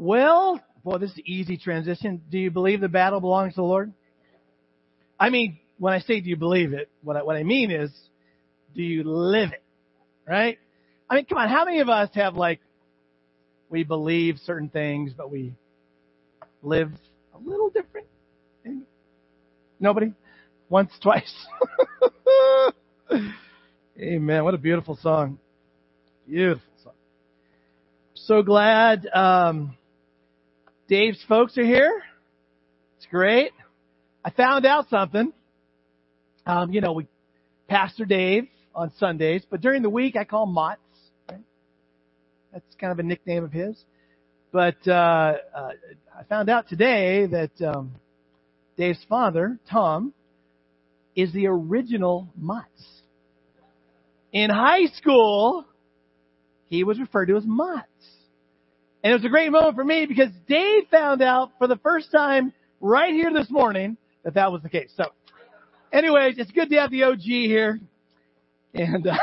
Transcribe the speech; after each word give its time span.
Well, 0.00 0.60
boy, 0.84 0.98
this 0.98 1.10
is 1.10 1.18
easy 1.26 1.56
transition. 1.56 2.22
Do 2.30 2.38
you 2.38 2.52
believe 2.52 2.80
the 2.80 2.88
battle 2.88 3.20
belongs 3.20 3.54
to 3.54 3.62
the 3.62 3.64
Lord? 3.64 3.92
I 5.18 5.28
mean, 5.28 5.58
when 5.76 5.92
I 5.92 5.98
say 5.98 6.20
do 6.20 6.30
you 6.30 6.36
believe 6.36 6.72
it, 6.72 6.88
what 7.02 7.16
I, 7.16 7.24
what 7.24 7.34
I 7.34 7.42
mean 7.42 7.72
is, 7.72 7.90
do 8.76 8.82
you 8.84 9.02
live 9.02 9.50
it? 9.50 9.62
Right? 10.24 10.56
I 11.10 11.16
mean, 11.16 11.24
come 11.24 11.38
on, 11.38 11.48
how 11.48 11.64
many 11.64 11.80
of 11.80 11.88
us 11.88 12.10
have 12.14 12.36
like, 12.36 12.60
we 13.70 13.82
believe 13.82 14.36
certain 14.44 14.68
things, 14.68 15.14
but 15.16 15.32
we 15.32 15.52
live 16.62 16.92
a 17.34 17.38
little 17.38 17.70
different? 17.70 18.06
Nobody? 19.80 20.12
Once, 20.68 20.92
twice. 21.02 21.46
Amen. 24.00 24.44
What 24.44 24.54
a 24.54 24.58
beautiful 24.58 24.96
song. 25.02 25.40
Beautiful 26.28 26.62
song. 26.84 26.92
So 28.14 28.42
glad 28.42 29.08
um, 29.12 29.76
Dave's 30.88 31.22
folks 31.28 31.58
are 31.58 31.64
here. 31.64 32.02
It's 32.96 33.04
great. 33.10 33.52
I 34.24 34.30
found 34.30 34.64
out 34.64 34.88
something. 34.88 35.34
Um, 36.46 36.72
you 36.72 36.80
know, 36.80 36.92
we 36.92 37.06
Pastor 37.68 38.06
Dave 38.06 38.48
on 38.74 38.90
Sundays, 38.98 39.42
but 39.50 39.60
during 39.60 39.82
the 39.82 39.90
week 39.90 40.16
I 40.16 40.24
call 40.24 40.44
him 40.44 40.54
Motts. 40.54 40.78
Right? 41.30 41.42
That's 42.54 42.64
kind 42.80 42.90
of 42.90 42.98
a 42.98 43.02
nickname 43.02 43.44
of 43.44 43.52
his. 43.52 43.76
But 44.50 44.78
uh, 44.86 45.34
uh, 45.54 45.70
I 46.18 46.24
found 46.26 46.48
out 46.48 46.70
today 46.70 47.26
that 47.26 47.68
um, 47.68 47.92
Dave's 48.78 49.04
father, 49.10 49.58
Tom, 49.70 50.14
is 51.14 51.30
the 51.34 51.48
original 51.48 52.28
Motts. 52.40 53.02
In 54.32 54.48
high 54.48 54.86
school, 54.86 55.66
he 56.70 56.82
was 56.82 56.98
referred 56.98 57.26
to 57.26 57.36
as 57.36 57.44
Motts. 57.44 57.84
And 59.02 59.12
it 59.12 59.14
was 59.14 59.24
a 59.24 59.28
great 59.28 59.52
moment 59.52 59.76
for 59.76 59.84
me 59.84 60.06
because 60.06 60.30
Dave 60.48 60.84
found 60.90 61.22
out 61.22 61.52
for 61.58 61.68
the 61.68 61.76
first 61.76 62.10
time 62.10 62.52
right 62.80 63.12
here 63.12 63.32
this 63.32 63.48
morning 63.48 63.96
that 64.24 64.34
that 64.34 64.50
was 64.50 64.62
the 64.62 64.68
case. 64.68 64.92
So, 64.96 65.04
anyways, 65.92 66.38
it's 66.38 66.50
good 66.50 66.68
to 66.70 66.76
have 66.76 66.90
the 66.90 67.04
OG 67.04 67.20
here. 67.20 67.78
And, 68.74 69.06
uh, 69.06 69.16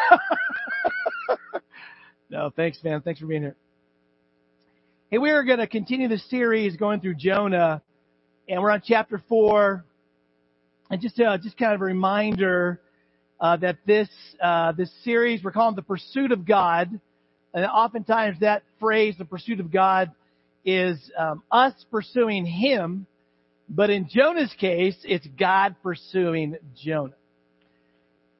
no, 2.30 2.52
thanks, 2.56 2.82
man. 2.84 3.02
Thanks 3.02 3.20
for 3.20 3.28
being 3.28 3.42
here. 3.42 3.58
Hey, 5.12 5.18
we 5.18 5.32
are 5.32 5.44
going 5.44 5.60
to 5.60 5.68
continue 5.68 6.08
the 6.08 6.20
series 6.20 6.78
going 6.78 7.02
through 7.02 7.16
Jonah, 7.16 7.82
and 8.48 8.62
we're 8.62 8.72
on 8.72 8.82
chapter 8.86 9.22
four. 9.28 9.86
And 10.90 11.02
just, 11.02 11.20
uh, 11.20 11.38
just 11.38 11.58
kind 11.58 11.74
of 11.74 11.82
a 11.82 11.86
reminder 11.86 12.80
uh, 13.40 13.58
that 13.58 13.78
this 13.86 14.10
uh, 14.42 14.72
this 14.72 14.92
series 15.04 15.44
we're 15.44 15.52
calling 15.52 15.76
the 15.76 15.82
pursuit 15.82 16.32
of 16.32 16.46
God, 16.46 17.00
and 17.56 17.66
oftentimes 17.66 18.42
that 18.42 18.64
phrase, 18.82 19.16
the 19.18 19.24
pursuit 19.24 19.62
of 19.62 19.72
God, 19.72 20.12
is 20.66 21.00
um, 21.18 21.42
us 21.50 21.74
pursuing 21.90 22.46
Him, 22.46 23.08
but 23.70 23.90
in 23.90 24.10
Jonah's 24.10 24.54
case, 24.60 24.98
it's 25.04 25.26
God 25.40 25.76
pursuing 25.82 26.58
Jonah. 26.84 27.16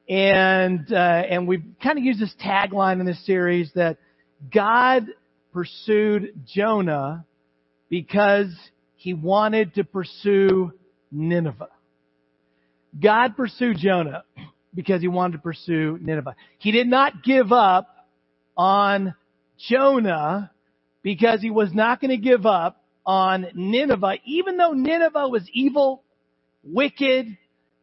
And 0.08 0.92
uh, 0.92 0.96
and 0.96 1.48
we've 1.48 1.64
kind 1.82 1.98
of 1.98 2.04
used 2.04 2.20
this 2.20 2.34
tagline 2.44 3.00
in 3.00 3.06
this 3.06 3.24
series 3.24 3.70
that 3.74 3.96
God 4.52 5.06
pursued 5.52 6.34
Jonah 6.46 7.24
because 7.88 8.54
he 8.96 9.14
wanted 9.14 9.74
to 9.74 9.84
pursue 9.84 10.72
Nineveh. 11.10 11.70
God 13.00 13.36
pursued 13.36 13.78
Jonah 13.78 14.24
because 14.74 15.00
he 15.00 15.08
wanted 15.08 15.38
to 15.38 15.42
pursue 15.42 15.98
Nineveh. 16.00 16.36
He 16.58 16.70
did 16.70 16.86
not 16.86 17.24
give 17.24 17.50
up 17.50 17.95
on 18.56 19.14
Jonah 19.68 20.50
because 21.02 21.40
he 21.40 21.50
was 21.50 21.72
not 21.72 22.00
going 22.00 22.10
to 22.10 22.16
give 22.16 22.46
up 22.46 22.82
on 23.04 23.46
Nineveh, 23.54 24.16
even 24.24 24.56
though 24.56 24.72
Nineveh 24.72 25.28
was 25.28 25.48
evil, 25.52 26.02
wicked, 26.64 27.38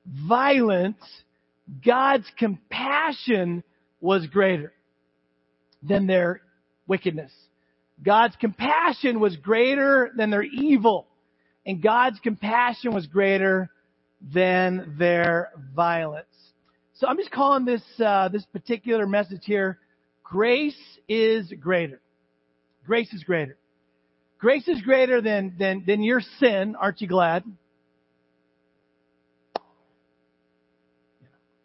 violent, 0.06 0.98
God's 1.86 2.30
compassion 2.38 3.64
was 4.02 4.28
greater 4.28 4.74
than 5.82 6.08
their 6.08 6.42
wickedness. 6.88 7.32
God's 8.04 8.36
compassion 8.36 9.20
was 9.20 9.38
greater 9.38 10.12
than 10.16 10.30
their 10.30 10.44
evil. 10.44 11.08
And 11.66 11.82
God's 11.82 12.20
compassion 12.20 12.94
was 12.94 13.08
greater 13.08 13.70
than 14.22 14.96
their 14.98 15.52
violence. 15.74 16.26
So 16.96 17.08
I'm 17.08 17.18
just 17.18 17.32
calling 17.32 17.66
this 17.66 17.82
uh, 18.00 18.30
this 18.30 18.46
particular 18.46 19.08
message 19.08 19.42
here, 19.44 19.80
grace 20.24 20.76
is 21.08 21.52
greater. 21.60 22.02
Grace 22.86 23.14
is 23.14 23.24
greater. 23.24 23.58
Grace 24.40 24.68
is 24.68 24.82
greater 24.82 25.22
than 25.22 25.56
than 25.58 25.84
than 25.86 26.04
your 26.04 26.22
sin. 26.40 26.76
Aren't 26.80 27.02
you 27.02 27.08
glad? 27.08 27.44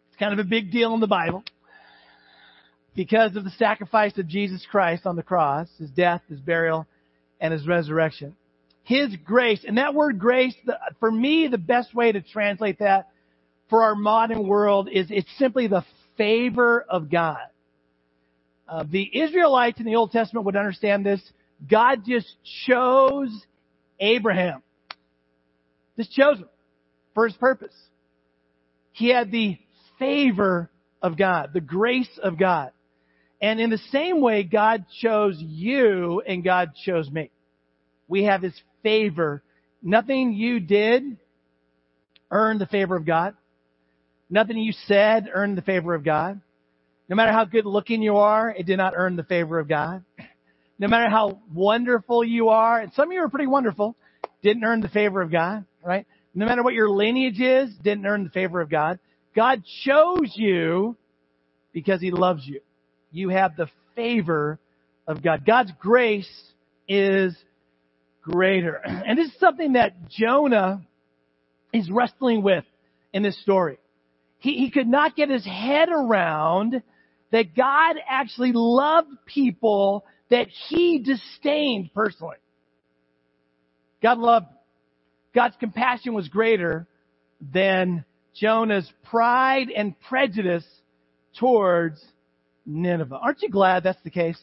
It's 0.07 0.17
kind 0.17 0.33
of 0.33 0.39
a 0.39 0.47
big 0.47 0.71
deal 0.71 0.93
in 0.93 0.99
the 0.99 1.07
Bible 1.07 1.43
because 2.95 3.35
of 3.35 3.43
the 3.43 3.51
sacrifice 3.51 4.17
of 4.17 4.27
Jesus 4.27 4.65
Christ 4.69 5.05
on 5.05 5.15
the 5.15 5.23
cross, 5.23 5.67
His 5.77 5.89
death, 5.89 6.21
His 6.29 6.39
burial, 6.39 6.87
and 7.39 7.53
His 7.53 7.67
resurrection. 7.67 8.35
His 8.83 9.15
grace. 9.25 9.63
And 9.67 9.77
that 9.77 9.93
word 9.93 10.17
grace, 10.17 10.55
for 10.99 11.11
me, 11.11 11.47
the 11.47 11.57
best 11.57 11.93
way 11.93 12.11
to 12.11 12.21
translate 12.21 12.79
that 12.79 13.09
for 13.69 13.83
our 13.83 13.95
modern 13.95 14.47
world 14.47 14.89
is 14.91 15.07
it's 15.09 15.29
simply 15.37 15.67
the 15.67 15.83
favor 16.17 16.85
of 16.89 17.09
God. 17.09 17.37
Uh, 18.69 18.83
the 18.89 19.09
Israelites 19.19 19.79
in 19.79 19.85
the 19.85 19.95
Old 19.95 20.11
Testament 20.11 20.45
would 20.45 20.55
understand 20.55 21.05
this. 21.05 21.21
God 21.69 22.03
just 22.05 22.27
chose 22.67 23.29
Abraham. 23.99 24.61
Just 25.97 26.11
chose 26.11 26.37
him 26.37 26.49
for 27.13 27.27
his 27.27 27.35
purpose. 27.35 27.73
He 28.91 29.09
had 29.09 29.31
the 29.31 29.57
favor 29.97 30.69
of 31.01 31.17
God, 31.17 31.49
the 31.53 31.61
grace 31.61 32.19
of 32.21 32.37
God. 32.37 32.71
And 33.41 33.59
in 33.59 33.69
the 33.69 33.79
same 33.91 34.21
way, 34.21 34.43
God 34.43 34.85
chose 35.01 35.35
you 35.39 36.21
and 36.25 36.43
God 36.43 36.71
chose 36.85 37.09
me. 37.09 37.31
We 38.07 38.25
have 38.25 38.41
his 38.41 38.59
favor. 38.83 39.41
Nothing 39.81 40.33
you 40.33 40.59
did 40.59 41.17
earned 42.29 42.61
the 42.61 42.65
favor 42.67 42.95
of 42.95 43.05
God. 43.05 43.35
Nothing 44.29 44.57
you 44.57 44.73
said 44.87 45.29
earned 45.33 45.57
the 45.57 45.61
favor 45.63 45.95
of 45.95 46.03
God. 46.03 46.41
No 47.09 47.15
matter 47.15 47.31
how 47.31 47.45
good 47.45 47.65
looking 47.65 48.03
you 48.03 48.17
are, 48.17 48.51
it 48.51 48.67
did 48.67 48.77
not 48.77 48.93
earn 48.95 49.15
the 49.15 49.23
favor 49.23 49.57
of 49.57 49.67
God. 49.67 50.03
No 50.77 50.87
matter 50.87 51.09
how 51.09 51.41
wonderful 51.51 52.23
you 52.23 52.49
are, 52.49 52.79
and 52.79 52.93
some 52.93 53.09
of 53.09 53.13
you 53.13 53.19
are 53.21 53.29
pretty 53.29 53.47
wonderful, 53.47 53.95
didn't 54.43 54.63
earn 54.63 54.79
the 54.79 54.89
favor 54.89 55.21
of 55.21 55.31
God, 55.31 55.65
right? 55.83 56.05
No 56.35 56.45
matter 56.45 56.63
what 56.63 56.75
your 56.75 56.89
lineage 56.89 57.41
is, 57.41 57.73
didn't 57.83 58.05
earn 58.05 58.23
the 58.23 58.29
favor 58.29 58.61
of 58.61 58.69
God. 58.69 58.99
God 59.35 59.63
chose 59.83 60.33
you 60.35 60.95
because 61.73 61.99
He 61.99 62.11
loves 62.11 62.45
you. 62.45 62.61
You 63.11 63.29
have 63.29 63.57
the 63.57 63.67
favor 63.95 64.59
of 65.07 65.23
God. 65.23 65.45
God's 65.45 65.71
grace 65.79 66.29
is 66.87 67.35
greater. 68.21 68.79
And 68.85 69.17
this 69.17 69.29
is 69.29 69.39
something 69.39 69.73
that 69.73 70.09
Jonah 70.09 70.85
is 71.73 71.89
wrestling 71.91 72.43
with 72.43 72.65
in 73.11 73.23
this 73.23 73.41
story. 73.41 73.79
He, 74.37 74.53
he 74.53 74.69
could 74.69 74.87
not 74.87 75.15
get 75.15 75.29
his 75.29 75.45
head 75.45 75.89
around 75.89 76.83
that 77.31 77.55
God 77.55 77.95
actually 78.07 78.51
loved 78.53 79.09
people 79.25 80.05
that 80.29 80.47
he 80.47 80.99
disdained 80.99 81.91
personally. 81.93 82.37
God 84.01 84.17
loved. 84.17 84.47
God's 85.33 85.55
compassion 85.59 86.13
was 86.13 86.27
greater 86.27 86.87
than 87.53 88.03
Jonah's 88.35 88.91
pride 89.05 89.69
and 89.75 89.99
prejudice 90.01 90.65
towards 91.39 92.03
Nineveh. 92.65 93.15
Aren't 93.15 93.41
you 93.41 93.49
glad 93.49 93.83
that's 93.83 94.01
the 94.03 94.09
case? 94.09 94.39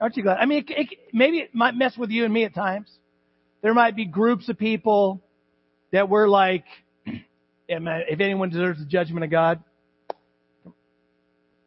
Aren't 0.00 0.16
you 0.16 0.22
glad? 0.24 0.38
I 0.38 0.46
mean, 0.46 0.64
it, 0.66 0.70
it, 0.70 0.98
maybe 1.12 1.38
it 1.38 1.54
might 1.54 1.74
mess 1.74 1.96
with 1.96 2.10
you 2.10 2.24
and 2.24 2.34
me 2.34 2.44
at 2.44 2.54
times. 2.54 2.90
There 3.62 3.74
might 3.74 3.94
be 3.94 4.04
groups 4.04 4.48
of 4.48 4.58
people 4.58 5.22
that 5.92 6.08
we're 6.08 6.28
like, 6.28 6.64
if 7.68 8.20
anyone 8.20 8.50
deserves 8.50 8.80
the 8.80 8.86
judgment 8.86 9.24
of 9.24 9.30
God, 9.30 9.62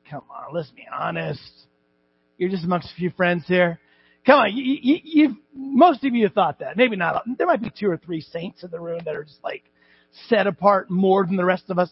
come 0.10 0.24
on, 0.30 0.54
let's 0.54 0.70
be 0.72 0.86
honest. 0.94 1.42
You're 2.38 2.50
just 2.50 2.64
amongst 2.64 2.92
a 2.92 2.96
few 2.96 3.12
friends 3.12 3.46
here. 3.48 3.80
Come 4.26 4.40
on, 4.40 4.56
you, 4.56 4.78
you, 4.82 5.00
you've, 5.04 5.36
most 5.54 6.04
of 6.04 6.14
you 6.14 6.24
have 6.24 6.34
thought 6.34 6.60
that. 6.60 6.78
Maybe 6.78 6.96
not. 6.96 7.24
There 7.38 7.48
might 7.48 7.62
be 7.62 7.72
two 7.78 7.90
or 7.90 7.98
three 7.98 8.22
saints 8.22 8.64
in 8.64 8.72
the 8.72 8.80
room 8.80 9.02
that 9.06 9.16
are 9.16 9.24
just 9.24 9.44
like 9.44 9.64
set 10.28 10.48
apart 10.48 10.90
more 10.90 11.26
than 11.26 11.36
the 11.36 11.46
rest 11.46 11.66
of 11.70 11.78
us. 11.78 11.90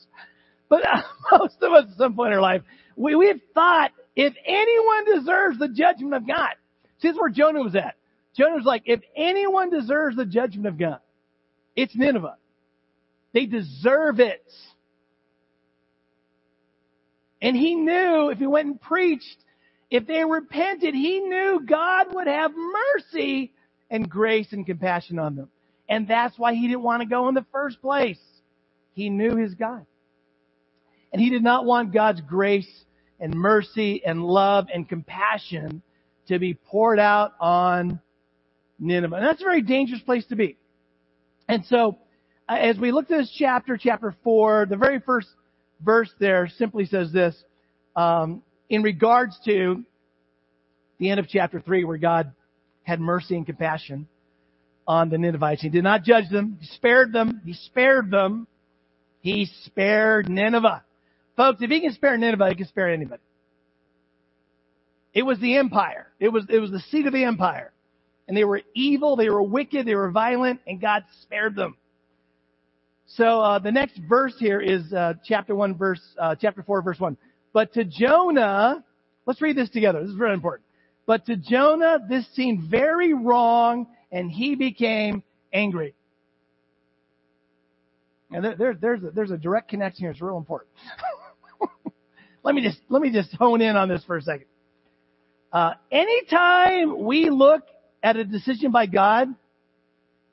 But 0.67 0.85
uh, 0.85 1.01
most 1.31 1.57
of 1.61 1.71
us 1.71 1.85
at 1.91 1.97
some 1.97 2.15
point 2.15 2.29
in 2.29 2.33
our 2.33 2.41
life, 2.41 2.63
we, 2.95 3.15
we've 3.15 3.41
thought 3.53 3.91
if 4.15 4.33
anyone 4.45 5.05
deserves 5.05 5.59
the 5.59 5.67
judgment 5.67 6.13
of 6.13 6.27
God, 6.27 6.51
see, 6.99 7.09
this 7.09 7.15
is 7.15 7.19
where 7.19 7.29
Jonah 7.29 7.61
was 7.61 7.75
at. 7.75 7.95
Jonah 8.35 8.55
was 8.55 8.65
like, 8.65 8.83
if 8.85 9.01
anyone 9.15 9.69
deserves 9.69 10.15
the 10.15 10.25
judgment 10.25 10.67
of 10.67 10.77
God, 10.77 10.99
it's 11.75 11.95
Nineveh. 11.95 12.37
They 13.33 13.45
deserve 13.45 14.19
it. 14.19 14.43
And 17.43 17.55
he 17.55 17.75
knew 17.75 18.29
if 18.31 18.39
he 18.39 18.47
went 18.47 18.67
and 18.67 18.81
preached 18.81 19.37
if 19.93 20.07
they 20.07 20.25
repented, 20.25 20.95
he 20.95 21.19
knew 21.19 21.61
God 21.63 22.15
would 22.15 22.25
have 22.25 22.51
mercy 22.55 23.53
and 23.91 24.09
grace 24.09 24.51
and 24.51 24.65
compassion 24.65 25.19
on 25.19 25.35
them. 25.35 25.49
And 25.87 26.07
that's 26.07 26.35
why 26.35 26.55
he 26.55 26.67
didn't 26.67 26.81
want 26.81 27.03
to 27.03 27.07
go 27.07 27.27
in 27.29 27.35
the 27.35 27.45
first 27.51 27.79
place. 27.79 28.17
He 28.93 29.11
knew 29.11 29.35
his 29.35 29.53
God. 29.53 29.85
And 31.11 31.21
he 31.21 31.29
did 31.29 31.43
not 31.43 31.65
want 31.65 31.93
God's 31.93 32.21
grace 32.21 32.67
and 33.19 33.35
mercy 33.35 34.03
and 34.03 34.25
love 34.25 34.65
and 34.73 34.89
compassion 34.89 35.83
to 36.27 36.39
be 36.39 36.55
poured 36.55 36.97
out 36.97 37.33
on 37.39 38.01
Nineveh. 38.79 39.15
And 39.15 39.23
that's 39.23 39.41
a 39.41 39.45
very 39.45 39.61
dangerous 39.61 40.01
place 40.01 40.25
to 40.29 40.35
be. 40.35 40.57
And 41.47 41.63
so, 41.65 41.99
uh, 42.49 42.55
as 42.55 42.79
we 42.79 42.91
look 42.91 43.11
at 43.11 43.17
this 43.19 43.35
chapter, 43.37 43.77
chapter 43.77 44.15
4, 44.23 44.65
the 44.71 44.75
very 44.75 44.99
first 45.01 45.27
verse 45.83 46.11
there 46.19 46.49
simply 46.57 46.85
says 46.85 47.11
this, 47.11 47.35
um, 47.95 48.41
in 48.69 48.81
regards 48.81 49.37
to 49.45 49.83
the 50.99 51.09
end 51.09 51.19
of 51.19 51.27
chapter 51.27 51.59
3 51.59 51.83
where 51.83 51.97
God 51.97 52.31
had 52.83 52.99
mercy 52.99 53.35
and 53.35 53.45
compassion 53.45 54.07
on 54.87 55.09
the 55.09 55.17
Ninevites. 55.17 55.61
He 55.61 55.69
did 55.69 55.83
not 55.83 56.03
judge 56.03 56.29
them. 56.29 56.57
He 56.59 56.67
spared 56.67 57.13
them. 57.13 57.41
He 57.45 57.53
spared 57.53 58.11
them. 58.11 58.47
He 59.21 59.49
spared 59.65 60.29
Nineveh. 60.29 60.83
Folks, 61.37 61.61
if 61.61 61.69
he 61.69 61.81
can 61.81 61.93
spare 61.93 62.17
Nineveh, 62.17 62.49
he 62.49 62.55
can 62.55 62.67
spare 62.67 62.91
anybody. 62.91 63.21
It 65.13 65.23
was 65.23 65.39
the 65.39 65.57
empire. 65.57 66.07
It 66.19 66.29
was, 66.29 66.45
it 66.49 66.59
was 66.59 66.71
the 66.71 66.79
seat 66.79 67.05
of 67.05 67.13
the 67.13 67.23
empire. 67.23 67.71
And 68.27 68.35
they 68.35 68.43
were 68.43 68.61
evil, 68.73 69.15
they 69.15 69.29
were 69.29 69.43
wicked, 69.43 69.85
they 69.85 69.95
were 69.95 70.11
violent, 70.11 70.61
and 70.65 70.79
God 70.81 71.03
spared 71.21 71.55
them. 71.55 71.77
So 73.15 73.41
uh, 73.41 73.59
the 73.59 73.71
next 73.71 73.99
verse 74.09 74.33
here 74.39 74.59
is 74.59 74.91
uh, 74.91 75.13
chapter 75.23 75.53
one, 75.53 75.77
verse 75.77 76.01
uh, 76.19 76.35
chapter 76.35 76.63
four, 76.63 76.81
verse 76.81 76.99
one. 76.99 77.15
But 77.53 77.73
to 77.73 77.83
Jonah, 77.83 78.83
let's 79.27 79.39
read 79.39 79.55
this 79.55 79.69
together. 79.69 80.01
This 80.01 80.09
is 80.09 80.17
very 80.17 80.33
important. 80.33 80.65
But 81.05 81.25
to 81.27 81.35
Jonah, 81.35 81.99
this 82.09 82.25
seemed 82.33 82.71
very 82.71 83.13
wrong, 83.13 83.87
and 84.11 84.31
he 84.31 84.55
became 84.55 85.21
angry. 85.51 85.93
And 88.31 88.43
there, 88.43 88.55
there, 88.55 88.73
there's 88.73 89.03
a, 89.03 89.11
there's 89.11 89.31
a 89.31 89.37
direct 89.37 89.69
connection 89.69 90.05
here. 90.05 90.11
It's 90.11 90.21
real 90.21 90.37
important. 90.37 90.71
let 92.43 92.55
me 92.55 92.63
just 92.63 92.79
let 92.89 92.99
me 93.01 93.11
just 93.11 93.31
hone 93.35 93.61
in 93.61 93.75
on 93.75 93.89
this 93.89 94.03
for 94.05 94.17
a 94.17 94.21
second. 94.23 94.47
Uh, 95.51 95.73
anytime 95.91 97.03
we 97.03 97.29
look 97.29 97.61
at 98.01 98.15
a 98.15 98.23
decision 98.23 98.71
by 98.71 98.87
God 98.87 99.27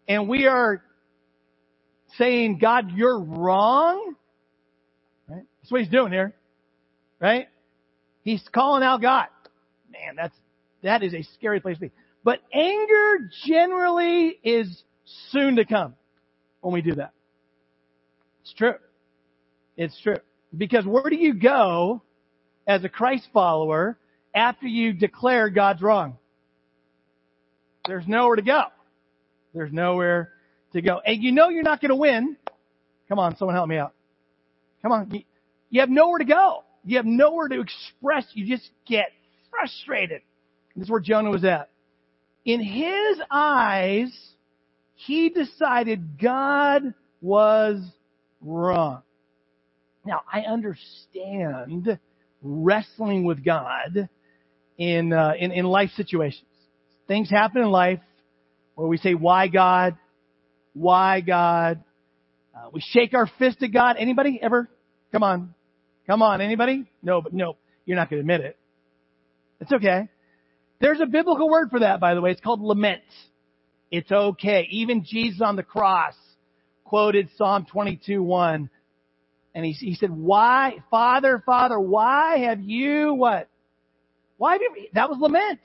and 0.09 0.27
we 0.31 0.47
are 0.47 0.83
saying, 2.19 2.59
God, 2.59 2.93
you're 2.93 3.19
wrong, 3.19 4.15
right? 5.29 5.45
That's 5.61 5.71
what 5.71 5.81
he's 5.81 5.91
doing 5.91 6.13
here, 6.13 6.35
right? 7.21 7.49
He's 8.23 8.43
calling 8.53 8.83
out 8.83 9.01
God. 9.01 9.27
Man, 9.91 10.17
that's, 10.17 10.37
that 10.83 11.03
is 11.03 11.15
a 11.15 11.23
scary 11.35 11.61
place 11.61 11.77
to 11.77 11.83
be. 11.83 11.93
But 12.23 12.41
anger 12.53 13.31
generally 13.47 14.39
is 14.45 14.83
soon 15.31 15.57
to 15.57 15.65
come 15.65 15.95
when 16.61 16.75
we 16.75 16.83
do 16.83 16.95
that. 16.97 17.13
It's 18.43 18.55
true. 18.55 18.75
It's 19.77 19.99
true. 20.03 20.19
Because 20.57 20.85
where 20.85 21.09
do 21.09 21.17
you 21.17 21.35
go 21.35 22.03
as 22.67 22.85
a 22.85 22.89
Christ 22.89 23.29
follower 23.33 23.99
after 24.35 24.67
you 24.67 24.93
declare 24.93 25.49
God's 25.49 25.81
wrong? 25.83 26.19
There's 27.87 28.07
nowhere 28.07 28.37
to 28.37 28.43
go. 28.43 28.65
There's 29.55 29.73
nowhere 29.73 30.33
to 30.73 30.83
go. 30.83 31.01
And 31.05 31.23
you 31.23 31.33
know 31.33 31.49
you're 31.49 31.63
not 31.63 31.81
going 31.81 31.91
to 31.91 31.97
win. 31.97 32.37
Come 33.09 33.19
on, 33.19 33.37
someone 33.37 33.55
help 33.55 33.69
me 33.69 33.77
out. 33.77 33.93
Come 34.83 34.93
on. 34.93 35.25
You, 35.71 35.81
have 35.81 35.91
nowhere 35.91 36.19
to 36.19 36.25
go. 36.25 36.65
You 36.85 36.97
have 36.97 37.07
nowhere 37.07 37.49
to 37.49 37.61
express. 37.61 38.27
You 38.35 38.47
just 38.47 38.69
get 38.87 39.11
frustrated. 39.51 40.23
This 40.77 40.85
is 40.85 40.91
where 40.91 41.01
Jonah 41.01 41.31
was 41.31 41.45
at. 41.45 41.71
In 42.45 42.63
his 42.63 43.21
eyes, 43.31 44.17
he 44.95 45.29
decided 45.29 46.21
God 46.21 46.95
was 47.21 47.83
wrong. 48.41 49.03
Now, 50.05 50.23
I 50.33 50.41
understand 50.41 51.99
wrestling 52.43 53.25
with 53.25 53.45
God 53.45 54.09
in, 54.79 55.13
uh, 55.13 55.33
in, 55.39 55.53
in 55.53 55.67
life 55.67 55.91
situations. 55.97 56.47
Things 57.07 57.29
happen 57.29 57.63
in 57.63 57.71
life 57.71 58.01
where 58.77 58.89
we 58.89 58.97
say, 58.97 59.15
why 59.15 59.49
God? 59.49 59.97
Why 60.73 61.21
God? 61.21 61.83
Uh, 62.55 62.71
we 62.73 62.81
shake 62.81 63.15
our 63.15 63.29
fist 63.39 63.63
at 63.63 63.73
God. 63.73 63.97
Anybody 63.99 64.39
ever? 64.43 64.69
Come 65.13 65.23
on. 65.23 65.55
Come 66.07 66.23
on. 66.23 66.41
Anybody? 66.41 66.85
No, 67.03 67.21
but 67.21 67.33
no, 67.33 67.57
you're 67.87 67.97
not 67.97 68.11
going 68.11 68.19
to 68.19 68.21
admit 68.21 68.41
it. 68.41 68.59
It's 69.61 69.73
okay. 69.73 70.09
There's 70.81 71.01
a 71.01 71.07
biblical 71.07 71.49
word 71.49 71.71
for 71.71 71.81
that, 71.81 72.01
by 72.01 72.15
the 72.15 72.21
way. 72.21 72.31
It's 72.31 72.41
called 72.41 72.61
lament. 72.61 73.03
It's 73.91 74.11
okay. 74.11 74.67
Even 74.71 75.05
Jesus 75.05 75.41
on 75.43 75.57
the 75.57 75.63
cross 75.63 76.15
quoted 76.85 77.29
Psalm 77.37 77.67
22, 77.71 78.23
1. 78.23 78.71
And 79.55 79.65
he, 79.65 79.73
he 79.73 79.95
said, 79.95 80.11
why, 80.11 80.77
Father, 80.91 81.43
Father, 81.45 81.79
why 81.79 82.39
have 82.47 82.61
you 82.61 83.15
what? 83.15 83.49
Why 84.39 84.53
have 84.53 84.63
you, 84.63 84.89
that 84.95 85.11
was 85.11 85.19
lament 85.21 85.61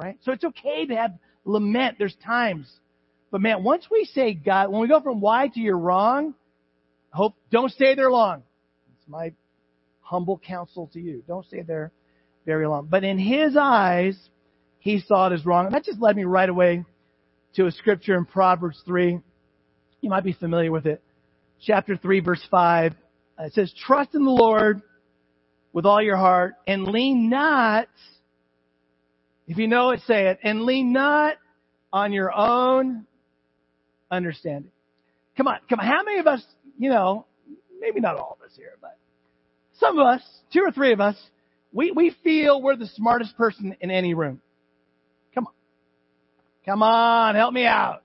right? 0.00 0.18
So 0.24 0.32
it's 0.32 0.44
okay 0.44 0.86
to 0.86 0.96
have 0.96 1.12
lament. 1.44 1.96
There's 1.98 2.16
times. 2.24 2.66
But 3.30 3.40
man, 3.40 3.62
once 3.62 3.86
we 3.90 4.04
say 4.06 4.34
God, 4.34 4.70
when 4.70 4.80
we 4.80 4.88
go 4.88 5.00
from 5.00 5.20
why 5.20 5.48
to 5.48 5.60
you're 5.60 5.78
wrong, 5.78 6.34
hope, 7.12 7.36
don't 7.50 7.70
stay 7.70 7.94
there 7.94 8.10
long. 8.10 8.42
It's 8.98 9.08
my 9.08 9.32
humble 10.00 10.38
counsel 10.38 10.90
to 10.92 11.00
you. 11.00 11.22
Don't 11.26 11.46
stay 11.46 11.62
there 11.62 11.92
very 12.44 12.66
long. 12.66 12.88
But 12.90 13.04
in 13.04 13.18
his 13.18 13.56
eyes, 13.56 14.18
he 14.78 15.00
saw 15.00 15.28
it 15.28 15.32
as 15.32 15.46
wrong. 15.46 15.66
And 15.66 15.74
that 15.74 15.84
just 15.84 16.00
led 16.00 16.16
me 16.16 16.24
right 16.24 16.48
away 16.48 16.84
to 17.54 17.66
a 17.66 17.72
scripture 17.72 18.16
in 18.16 18.24
Proverbs 18.24 18.82
3. 18.84 19.20
You 20.00 20.10
might 20.10 20.24
be 20.24 20.32
familiar 20.32 20.72
with 20.72 20.86
it. 20.86 21.02
Chapter 21.62 21.96
3 21.96 22.20
verse 22.20 22.44
5. 22.50 22.94
Uh, 23.38 23.44
it 23.44 23.52
says, 23.52 23.72
trust 23.86 24.14
in 24.14 24.24
the 24.24 24.30
Lord 24.30 24.82
with 25.72 25.86
all 25.86 26.02
your 26.02 26.16
heart 26.16 26.54
and 26.66 26.84
lean 26.84 27.30
not 27.30 27.88
if 29.50 29.58
you 29.58 29.66
know 29.66 29.90
it, 29.90 30.00
say 30.06 30.28
it. 30.28 30.38
And 30.44 30.62
lean 30.62 30.92
not 30.92 31.34
on 31.92 32.12
your 32.12 32.32
own 32.32 33.04
understanding. 34.10 34.70
Come 35.36 35.48
on, 35.48 35.58
come 35.68 35.80
on. 35.80 35.86
How 35.86 36.02
many 36.02 36.18
of 36.18 36.26
us, 36.26 36.44
you 36.78 36.90
know, 36.90 37.26
maybe 37.80 38.00
not 38.00 38.16
all 38.16 38.36
of 38.38 38.44
us 38.44 38.56
here, 38.56 38.72
but 38.80 38.96
some 39.78 39.98
of 39.98 40.06
us, 40.06 40.22
two 40.52 40.60
or 40.60 40.70
three 40.72 40.92
of 40.92 41.00
us, 41.00 41.16
we, 41.72 41.92
we 41.92 42.14
feel 42.22 42.60
we're 42.60 42.76
the 42.76 42.88
smartest 42.88 43.36
person 43.36 43.76
in 43.80 43.90
any 43.90 44.14
room. 44.14 44.40
Come 45.34 45.46
on. 45.46 45.52
Come 46.66 46.82
on, 46.82 47.34
help 47.36 47.54
me 47.54 47.64
out. 47.64 48.02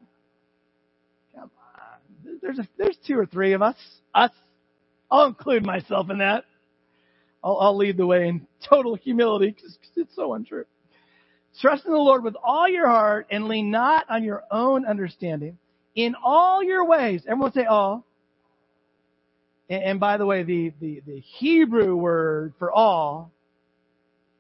Come 1.34 1.50
on. 1.76 2.38
There's 2.42 2.60
a, 2.60 2.68
there's 2.78 2.98
two 3.06 3.18
or 3.18 3.26
three 3.26 3.54
of 3.54 3.62
us. 3.62 3.76
Us. 4.14 4.32
I'll 5.10 5.28
include 5.28 5.66
myself 5.66 6.10
in 6.10 6.20
that. 6.20 6.46
I'll, 7.44 7.58
I'll 7.60 7.78
lead 7.78 7.98
the 7.98 8.08
way 8.08 8.28
in 8.28 8.48
total 8.68 8.96
humility 8.96 9.52
because 9.52 9.78
it's 9.96 10.16
so 10.16 10.34
untrue. 10.34 10.66
Trust 11.62 11.86
in 11.86 11.92
the 11.92 11.98
Lord 11.98 12.24
with 12.24 12.36
all 12.44 12.68
your 12.68 12.88
heart 12.88 13.28
and 13.30 13.46
lean 13.46 13.72
not 13.72 14.06
on 14.10 14.24
your 14.24 14.44
own 14.52 14.86
understanding. 14.86 15.58
In 15.96 16.16
all 16.24 16.64
your 16.64 16.86
ways. 16.86 17.24
Everyone 17.28 17.54
say 17.54 17.66
all. 17.66 18.06
And, 19.70 19.84
and 19.84 20.00
by 20.00 20.18
the 20.18 20.26
way, 20.26 20.44
the, 20.44 20.74
the, 20.80 21.02
the 21.06 21.20
Hebrew 21.40 21.96
word 21.96 22.54
for 22.60 22.72
all 22.72 23.32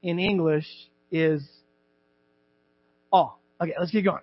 in 0.03 0.19
English 0.19 0.67
is 1.11 1.47
all. 3.11 3.39
Okay, 3.61 3.73
let's 3.79 3.91
keep 3.91 4.05
going. 4.05 4.21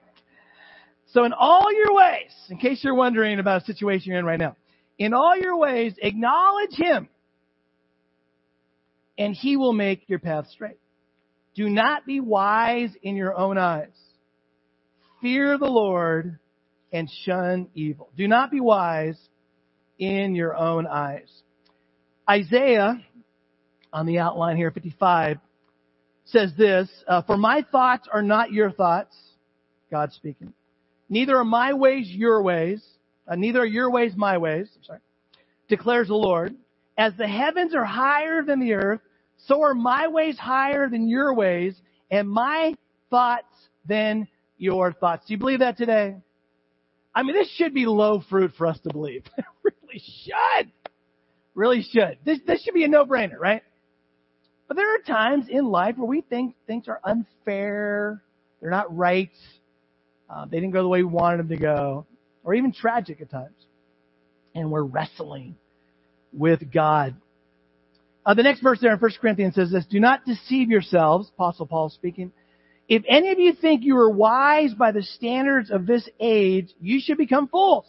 So 1.08 1.24
in 1.24 1.32
all 1.32 1.72
your 1.72 1.94
ways, 1.94 2.30
in 2.48 2.56
case 2.56 2.82
you're 2.82 2.94
wondering 2.94 3.38
about 3.38 3.62
a 3.62 3.64
situation 3.64 4.10
you're 4.10 4.18
in 4.18 4.24
right 4.24 4.38
now, 4.38 4.56
in 4.98 5.12
all 5.12 5.36
your 5.36 5.56
ways, 5.56 5.94
acknowledge 6.00 6.72
Him 6.72 7.08
and 9.18 9.34
He 9.34 9.56
will 9.56 9.72
make 9.72 10.08
your 10.08 10.18
path 10.18 10.46
straight. 10.48 10.78
Do 11.54 11.68
not 11.68 12.06
be 12.06 12.20
wise 12.20 12.90
in 13.02 13.16
your 13.16 13.36
own 13.36 13.58
eyes. 13.58 13.92
Fear 15.20 15.58
the 15.58 15.66
Lord 15.66 16.38
and 16.92 17.10
shun 17.24 17.68
evil. 17.74 18.10
Do 18.16 18.28
not 18.28 18.50
be 18.50 18.60
wise 18.60 19.18
in 19.98 20.34
your 20.34 20.56
own 20.56 20.86
eyes. 20.86 21.30
Isaiah, 22.28 23.02
on 23.92 24.06
the 24.06 24.18
outline 24.18 24.56
here, 24.56 24.70
55, 24.70 25.38
says 26.24 26.52
this, 26.56 26.88
uh, 27.08 27.22
For 27.22 27.36
my 27.36 27.64
thoughts 27.70 28.08
are 28.12 28.22
not 28.22 28.52
your 28.52 28.70
thoughts, 28.70 29.16
God 29.90 30.12
speaking. 30.12 30.52
Neither 31.08 31.36
are 31.36 31.44
my 31.44 31.72
ways 31.74 32.08
your 32.08 32.42
ways, 32.42 32.82
uh, 33.28 33.36
neither 33.36 33.60
are 33.60 33.66
your 33.66 33.90
ways 33.90 34.12
my 34.16 34.38
ways, 34.38 34.68
I'm 34.76 34.84
sorry, 34.84 35.00
declares 35.68 36.08
the 36.08 36.14
Lord. 36.14 36.54
As 36.96 37.12
the 37.16 37.26
heavens 37.26 37.74
are 37.74 37.84
higher 37.84 38.42
than 38.42 38.60
the 38.60 38.74
earth, 38.74 39.00
so 39.46 39.62
are 39.62 39.74
my 39.74 40.08
ways 40.08 40.38
higher 40.38 40.88
than 40.88 41.08
your 41.08 41.34
ways, 41.34 41.74
and 42.10 42.28
my 42.28 42.74
thoughts 43.10 43.52
than 43.86 44.28
your 44.58 44.92
thoughts. 44.92 45.26
Do 45.26 45.34
you 45.34 45.38
believe 45.38 45.58
that 45.60 45.76
today? 45.76 46.16
I 47.14 47.22
mean, 47.22 47.34
this 47.34 47.50
should 47.56 47.74
be 47.74 47.86
low 47.86 48.22
fruit 48.30 48.52
for 48.56 48.66
us 48.66 48.78
to 48.80 48.90
believe. 48.90 49.24
really 49.62 50.02
should. 50.24 50.72
Really 51.54 51.82
should. 51.82 52.18
This, 52.24 52.38
this 52.46 52.62
should 52.62 52.74
be 52.74 52.84
a 52.84 52.88
no-brainer, 52.88 53.38
right? 53.38 53.62
But 54.68 54.76
there 54.76 54.94
are 54.94 54.98
times 54.98 55.46
in 55.50 55.66
life 55.66 55.98
where 55.98 56.06
we 56.06 56.22
think 56.22 56.54
things 56.66 56.88
are 56.88 57.00
unfair, 57.04 58.22
they're 58.60 58.70
not 58.70 58.96
right, 58.96 59.30
uh, 60.30 60.46
they 60.46 60.58
didn't 60.58 60.72
go 60.72 60.82
the 60.82 60.88
way 60.88 61.02
we 61.02 61.10
wanted 61.10 61.40
them 61.40 61.48
to 61.48 61.56
go, 61.56 62.06
or 62.42 62.54
even 62.54 62.72
tragic 62.72 63.20
at 63.20 63.30
times. 63.30 63.66
And 64.54 64.70
we're 64.70 64.82
wrestling 64.82 65.56
with 66.32 66.72
God. 66.72 67.16
Uh, 68.24 68.34
the 68.34 68.42
next 68.42 68.62
verse 68.62 68.78
there 68.80 68.92
in 68.92 68.98
1 68.98 69.10
Corinthians 69.20 69.54
says 69.54 69.70
this, 69.70 69.84
Do 69.84 70.00
not 70.00 70.24
deceive 70.24 70.70
yourselves, 70.70 71.30
Apostle 71.34 71.66
Paul 71.66 71.90
speaking. 71.90 72.32
If 72.92 73.04
any 73.08 73.32
of 73.32 73.38
you 73.38 73.54
think 73.54 73.84
you 73.84 73.96
are 73.96 74.10
wise 74.10 74.74
by 74.74 74.92
the 74.92 75.02
standards 75.02 75.70
of 75.70 75.86
this 75.86 76.06
age, 76.20 76.74
you 76.78 77.00
should 77.00 77.16
become 77.16 77.48
fools. 77.48 77.86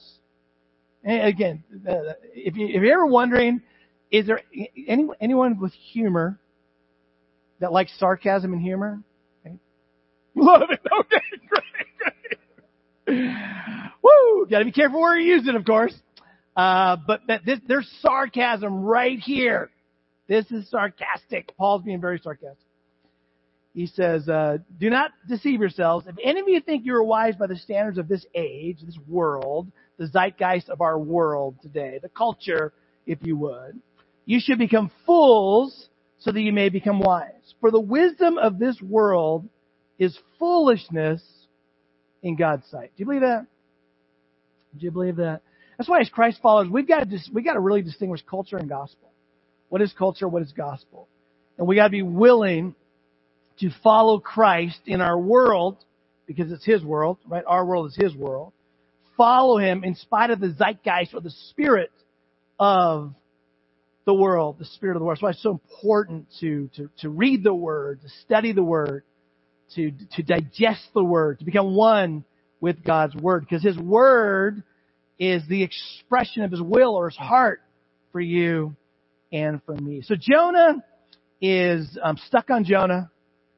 And 1.03 1.27
again, 1.27 1.61
uh, 1.85 2.13
if, 2.33 2.55
you, 2.55 2.67
if 2.67 2.75
you're 2.75 2.93
ever 2.93 3.05
wondering, 3.05 3.61
is 4.11 4.27
there 4.27 4.39
any, 4.87 5.09
anyone 5.19 5.59
with 5.59 5.73
humor 5.73 6.39
that 7.59 7.73
likes 7.73 7.91
sarcasm 7.99 8.53
and 8.53 8.61
humor? 8.61 9.01
Love 10.35 10.69
it. 10.69 10.79
Okay, 10.99 11.21
great, 11.49 12.37
great. 13.05 13.31
Woo! 14.01 14.47
Got 14.49 14.59
to 14.59 14.65
be 14.65 14.71
careful 14.71 15.01
where 15.01 15.17
you 15.17 15.35
use 15.35 15.45
it, 15.49 15.55
of 15.55 15.65
course. 15.65 15.93
Uh, 16.55 16.95
but 17.05 17.19
that 17.27 17.41
this, 17.45 17.59
there's 17.67 17.93
sarcasm 17.99 18.83
right 18.83 19.19
here. 19.19 19.69
This 20.29 20.49
is 20.49 20.69
sarcastic. 20.69 21.57
Paul's 21.57 21.83
being 21.83 21.99
very 21.99 22.21
sarcastic. 22.23 22.57
He 23.73 23.87
says, 23.87 24.29
uh, 24.29 24.59
"Do 24.79 24.89
not 24.89 25.11
deceive 25.27 25.59
yourselves. 25.59 26.05
If 26.07 26.15
any 26.23 26.39
of 26.39 26.47
you 26.47 26.61
think 26.61 26.85
you 26.85 26.95
are 26.95 27.03
wise 27.03 27.35
by 27.35 27.47
the 27.47 27.55
standards 27.55 27.97
of 27.97 28.07
this 28.07 28.25
age, 28.35 28.79
this 28.81 28.99
world, 29.07 29.71
the 29.97 30.07
zeitgeist 30.07 30.69
of 30.69 30.81
our 30.81 30.99
world 30.99 31.55
today, 31.61 31.99
the 32.01 32.09
culture, 32.09 32.73
if 33.05 33.19
you 33.23 33.35
would, 33.37 33.79
you 34.25 34.39
should 34.39 34.59
become 34.59 34.91
fools 35.05 35.89
so 36.19 36.31
that 36.31 36.41
you 36.41 36.53
may 36.53 36.69
become 36.69 36.99
wise. 36.99 37.55
For 37.59 37.71
the 37.71 37.79
wisdom 37.79 38.37
of 38.37 38.59
this 38.59 38.79
world 38.81 39.49
is 39.97 40.17
foolishness 40.39 41.21
in 42.21 42.35
God's 42.35 42.67
sight. 42.67 42.91
Do 42.95 43.01
you 43.01 43.05
believe 43.05 43.21
that? 43.21 43.47
Do 44.77 44.85
you 44.85 44.91
believe 44.91 45.17
that? 45.17 45.41
That's 45.77 45.89
why 45.89 45.99
as 45.99 46.09
Christ 46.09 46.39
followers, 46.41 46.69
we've 46.69 46.87
got 46.87 46.99
to 46.99 47.05
dis- 47.05 47.29
we 47.33 47.41
got 47.41 47.53
to 47.53 47.59
really 47.59 47.81
distinguish 47.81 48.21
culture 48.29 48.57
and 48.57 48.69
gospel. 48.69 49.11
What 49.69 49.81
is 49.81 49.91
culture? 49.93 50.27
What 50.27 50.43
is 50.43 50.51
gospel? 50.51 51.07
And 51.57 51.67
we 51.67 51.75
got 51.75 51.85
to 51.85 51.91
be 51.91 52.03
willing 52.03 52.75
to 53.59 53.69
follow 53.83 54.19
Christ 54.19 54.79
in 54.85 55.01
our 55.01 55.17
world 55.17 55.77
because 56.25 56.51
it's 56.51 56.65
His 56.65 56.83
world, 56.83 57.17
right? 57.27 57.43
Our 57.45 57.65
world 57.65 57.87
is 57.87 57.95
His 57.95 58.15
world. 58.15 58.53
Follow 59.17 59.57
Him 59.57 59.83
in 59.83 59.95
spite 59.95 60.31
of 60.31 60.39
the 60.39 60.53
zeitgeist 60.53 61.13
or 61.13 61.21
the 61.21 61.33
spirit 61.49 61.91
of 62.59 63.13
the 64.05 64.13
world, 64.13 64.57
the 64.59 64.65
spirit 64.65 64.95
of 64.95 65.01
the 65.01 65.05
world. 65.05 65.17
That's 65.17 65.23
why 65.23 65.29
it's 65.31 65.43
so 65.43 65.51
important 65.51 66.27
to, 66.39 66.69
to, 66.75 66.89
to 66.99 67.09
read 67.09 67.43
the 67.43 67.53
Word, 67.53 68.01
to 68.01 68.09
study 68.25 68.51
the 68.51 68.63
Word, 68.63 69.03
to, 69.75 69.91
to 70.15 70.23
digest 70.23 70.83
the 70.93 71.03
Word, 71.03 71.39
to 71.39 71.45
become 71.45 71.75
one 71.75 72.23
with 72.59 72.83
God's 72.83 73.15
Word. 73.15 73.45
Because 73.47 73.63
His 73.63 73.77
Word 73.77 74.63
is 75.19 75.43
the 75.47 75.63
expression 75.63 76.43
of 76.43 76.51
His 76.51 76.61
will 76.61 76.95
or 76.95 77.09
His 77.09 77.17
heart 77.17 77.61
for 78.11 78.21
you 78.21 78.75
and 79.31 79.61
for 79.65 79.75
me. 79.75 80.01
So 80.01 80.15
Jonah 80.19 80.83
is 81.41 81.97
um, 82.01 82.17
stuck 82.27 82.49
on 82.49 82.63
Jonah. 82.63 83.09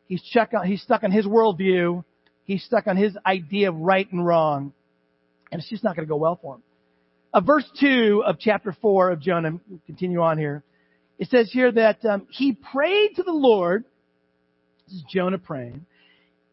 He's, 0.07 0.21
stuck 0.24 0.53
on, 0.53 0.65
he's 0.65 0.81
stuck 0.81 1.03
on 1.03 1.12
his 1.12 1.25
worldview. 1.25 2.03
He's 2.43 2.63
stuck 2.63 2.88
on 2.88 2.97
his 2.97 3.17
idea 3.25 3.69
of 3.69 3.75
right 3.75 4.09
and 4.12 4.25
wrong. 4.25 4.74
And 5.51 5.59
it's 5.59 5.69
just 5.69 5.83
not 5.83 5.95
going 5.95 6.07
to 6.07 6.09
go 6.09 6.17
well 6.17 6.39
for 6.41 6.55
him. 6.55 6.63
Uh, 7.33 7.41
verse 7.41 7.69
2 7.79 8.24
of 8.25 8.39
chapter 8.39 8.75
4 8.81 9.12
of 9.12 9.19
Jonah, 9.19 9.59
we'll 9.67 9.79
continue 9.85 10.21
on 10.21 10.38
here. 10.38 10.63
It 11.17 11.29
says 11.29 11.50
here 11.51 11.71
that 11.71 12.03
um, 12.05 12.27
he 12.29 12.53
prayed 12.53 13.15
to 13.15 13.24
the 13.24 13.31
Lord. 13.31 13.85
This 14.88 14.97
is 14.97 15.03
Jonah 15.09 15.38
praying. 15.38 15.85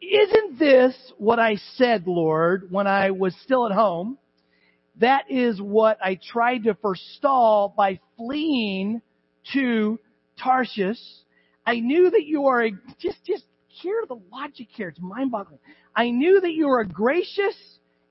Isn't 0.01 0.59
this 0.59 0.95
what 1.17 1.39
I 1.39 1.55
said, 1.75 2.07
Lord, 2.07 2.67
when 2.69 2.87
I 2.87 3.11
was 3.11 3.35
still 3.43 3.65
at 3.65 3.71
home? 3.71 4.17
That 4.99 5.29
is 5.29 5.61
what 5.61 5.97
I 6.03 6.19
tried 6.21 6.65
to 6.65 6.75
forestall 6.75 7.73
by 7.75 7.99
fleeing 8.17 9.01
to 9.53 9.99
Tarshish. 10.41 10.99
I 11.65 11.79
knew 11.79 12.09
that 12.09 12.25
you 12.25 12.47
are 12.47 12.65
a, 12.65 12.71
just, 12.99 13.23
just 13.25 13.43
hear 13.67 14.03
the 14.07 14.19
logic 14.31 14.67
here. 14.71 14.89
It's 14.89 14.99
mind 14.99 15.31
boggling. 15.31 15.59
I 15.95 16.09
knew 16.09 16.41
that 16.41 16.51
you 16.51 16.69
are 16.69 16.81
a 16.81 16.87
gracious 16.87 17.55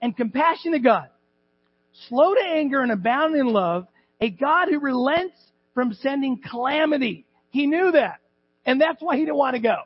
and 0.00 0.16
compassionate 0.16 0.82
God, 0.82 1.09
slow 2.09 2.35
to 2.35 2.40
anger 2.40 2.80
and 2.80 2.90
abounding 2.90 3.40
in 3.40 3.47
love, 3.47 3.87
a 4.21 4.30
God 4.30 4.68
who 4.68 4.80
relents 4.80 5.37
from 5.75 5.92
sending 5.94 6.40
calamity. 6.40 7.26
He 7.50 7.66
knew 7.66 7.92
that. 7.92 8.21
And 8.64 8.80
that's 8.80 9.02
why 9.02 9.16
he 9.16 9.23
didn't 9.23 9.37
want 9.37 9.56
to 9.56 9.62
go. 9.62 9.76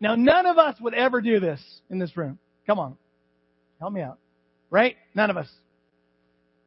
Now, 0.00 0.14
none 0.14 0.46
of 0.46 0.56
us 0.56 0.80
would 0.80 0.94
ever 0.94 1.20
do 1.20 1.40
this 1.40 1.60
in 1.90 1.98
this 1.98 2.16
room. 2.16 2.38
Come 2.66 2.78
on. 2.78 2.96
Help 3.78 3.92
me 3.92 4.00
out. 4.00 4.18
Right? 4.70 4.96
None 5.14 5.30
of 5.30 5.36
us. 5.36 5.48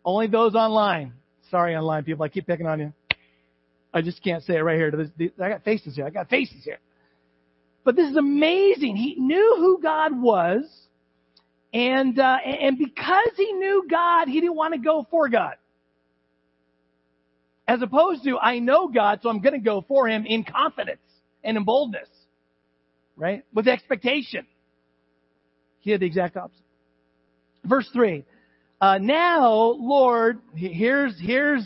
Only 0.04 0.28
those 0.28 0.56
online. 0.56 1.14
Sorry, 1.50 1.76
online 1.76 2.04
people. 2.04 2.24
I 2.24 2.30
keep 2.30 2.46
picking 2.46 2.68
on 2.68 2.80
you. 2.80 2.94
I 3.94 4.02
just 4.02 4.24
can't 4.24 4.44
say 4.44 4.56
it 4.56 4.62
right 4.62 4.76
here. 4.76 4.92
I 5.42 5.50
got 5.50 5.64
faces 5.64 5.96
here. 5.96 6.06
I 6.06 6.10
got 6.10 6.30
faces 6.30 6.64
here. 6.64 6.80
But 7.84 7.96
this 7.96 8.10
is 8.10 8.18
amazing. 8.18 8.96
He 8.96 9.16
knew 9.18 9.56
who 9.58 9.80
God 9.82 10.20
was, 10.20 10.64
and 11.74 12.18
uh, 12.18 12.38
and 12.44 12.78
because 12.78 13.32
he 13.36 13.52
knew 13.54 13.86
God, 13.90 14.28
he 14.28 14.40
didn't 14.40 14.56
want 14.56 14.74
to 14.74 14.80
go 14.80 15.06
for 15.10 15.30
God. 15.30 15.56
As 17.68 17.82
opposed 17.82 18.24
to, 18.24 18.38
I 18.38 18.60
know 18.60 18.88
God, 18.88 19.20
so 19.22 19.30
I'm 19.30 19.40
going 19.40 19.54
to 19.54 19.60
go 19.60 19.84
for 19.88 20.08
Him 20.08 20.26
in 20.26 20.44
confidence 20.44 21.00
and 21.44 21.56
in 21.56 21.64
boldness, 21.64 22.10
right? 23.16 23.44
With 23.54 23.68
expectation. 23.68 24.46
He 25.80 25.92
had 25.92 26.02
the 26.02 26.06
exact 26.06 26.36
opposite. 26.36 26.63
Verse 27.66 27.90
three. 27.94 28.26
Uh, 28.82 28.98
now, 28.98 29.76
Lord, 29.80 30.40
here's 30.56 31.18
here's 31.20 31.66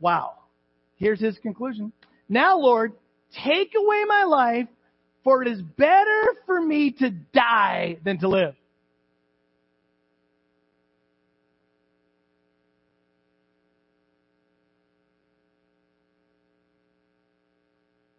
wow. 0.00 0.34
Here's 0.96 1.20
his 1.20 1.38
conclusion. 1.38 1.92
Now, 2.28 2.58
Lord, 2.58 2.92
take 3.44 3.72
away 3.76 4.04
my 4.06 4.24
life, 4.24 4.68
for 5.24 5.42
it 5.42 5.48
is 5.48 5.60
better 5.62 6.22
for 6.46 6.60
me 6.60 6.92
to 6.92 7.10
die 7.10 7.98
than 8.04 8.18
to 8.20 8.28
live. 8.28 8.54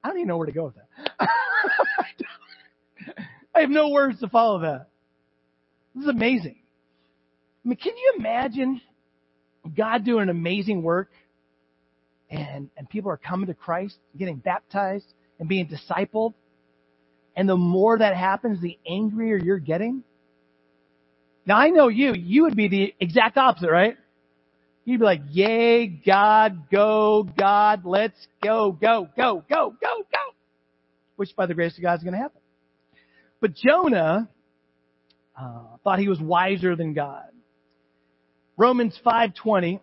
I 0.03 0.09
don't 0.09 0.17
even 0.19 0.27
know 0.29 0.37
where 0.37 0.45
to 0.45 0.53
go 0.53 0.65
with 0.65 0.75
that. 0.75 1.29
I 3.55 3.61
have 3.61 3.69
no 3.69 3.89
words 3.89 4.19
to 4.21 4.29
follow 4.29 4.59
that. 4.59 4.87
This 5.97 6.03
is 6.03 6.09
amazing. 6.09 6.57
I 7.65 7.67
mean, 7.67 7.77
can 7.77 7.97
you 7.97 8.13
imagine 8.19 8.81
God 9.75 10.05
doing 10.05 10.23
an 10.23 10.29
amazing 10.29 10.83
work 10.83 11.09
and, 12.29 12.69
and 12.77 12.87
people 12.87 13.09
are 13.09 13.17
coming 13.17 13.47
to 13.47 13.55
Christ, 13.55 13.95
getting 14.15 14.35
baptized 14.35 15.11
and 15.39 15.49
being 15.49 15.67
discipled? 15.67 16.35
And 17.35 17.49
the 17.49 17.57
more 17.57 17.97
that 17.97 18.15
happens, 18.15 18.61
the 18.61 18.77
angrier 18.87 19.37
you're 19.37 19.57
getting. 19.57 20.03
Now 21.47 21.57
I 21.57 21.69
know 21.69 21.87
you, 21.87 22.13
you 22.13 22.43
would 22.43 22.55
be 22.55 22.67
the 22.67 22.93
exact 22.99 23.35
opposite, 23.37 23.71
right? 23.71 23.97
You'd 24.85 24.99
be 24.99 25.05
like, 25.05 25.21
yay, 25.31 25.87
God, 25.87 26.69
go, 26.71 27.23
God, 27.23 27.85
let's 27.85 28.27
go, 28.43 28.71
go, 28.71 29.09
go, 29.17 29.43
go, 29.49 29.71
go, 29.71 30.03
go. 30.11 30.33
Which 31.15 31.35
by 31.35 31.47
the 31.47 31.55
grace 31.55 31.75
of 31.75 31.81
God 31.81 31.95
is 31.95 32.03
going 32.03 32.13
to 32.13 32.19
happen. 32.19 32.41
But 33.41 33.55
Jonah 33.55 34.29
uh, 35.39 35.61
thought 35.83 35.99
he 35.99 36.09
was 36.09 36.19
wiser 36.19 36.75
than 36.75 36.93
God. 36.93 37.25
Romans 38.57 38.99
5:20. 39.05 39.79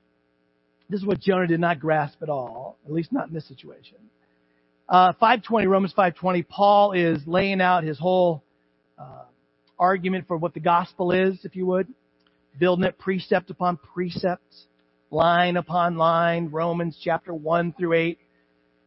This 0.90 1.00
is 1.00 1.06
what 1.06 1.20
Jonah 1.20 1.46
did 1.46 1.60
not 1.60 1.80
grasp 1.80 2.22
at 2.22 2.28
all, 2.28 2.78
at 2.86 2.92
least 2.92 3.12
not 3.12 3.28
in 3.28 3.34
this 3.34 3.48
situation. 3.48 3.98
Uh, 4.88 5.12
5:20, 5.14 5.66
Romans 5.68 5.94
5:20. 5.94 6.48
Paul 6.48 6.92
is 6.92 7.26
laying 7.26 7.60
out 7.60 7.84
his 7.84 7.98
whole 7.98 8.44
uh, 8.98 9.24
argument 9.78 10.26
for 10.28 10.36
what 10.36 10.54
the 10.54 10.60
gospel 10.60 11.12
is, 11.12 11.44
if 11.44 11.56
you 11.56 11.66
would, 11.66 11.88
building 12.58 12.84
it 12.84 12.98
precept 12.98 13.50
upon 13.50 13.78
precept, 13.78 14.54
line 15.10 15.56
upon 15.56 15.96
line. 15.96 16.50
Romans 16.50 16.98
chapter 17.02 17.34
one 17.34 17.72
through 17.72 17.94
eight. 17.94 18.18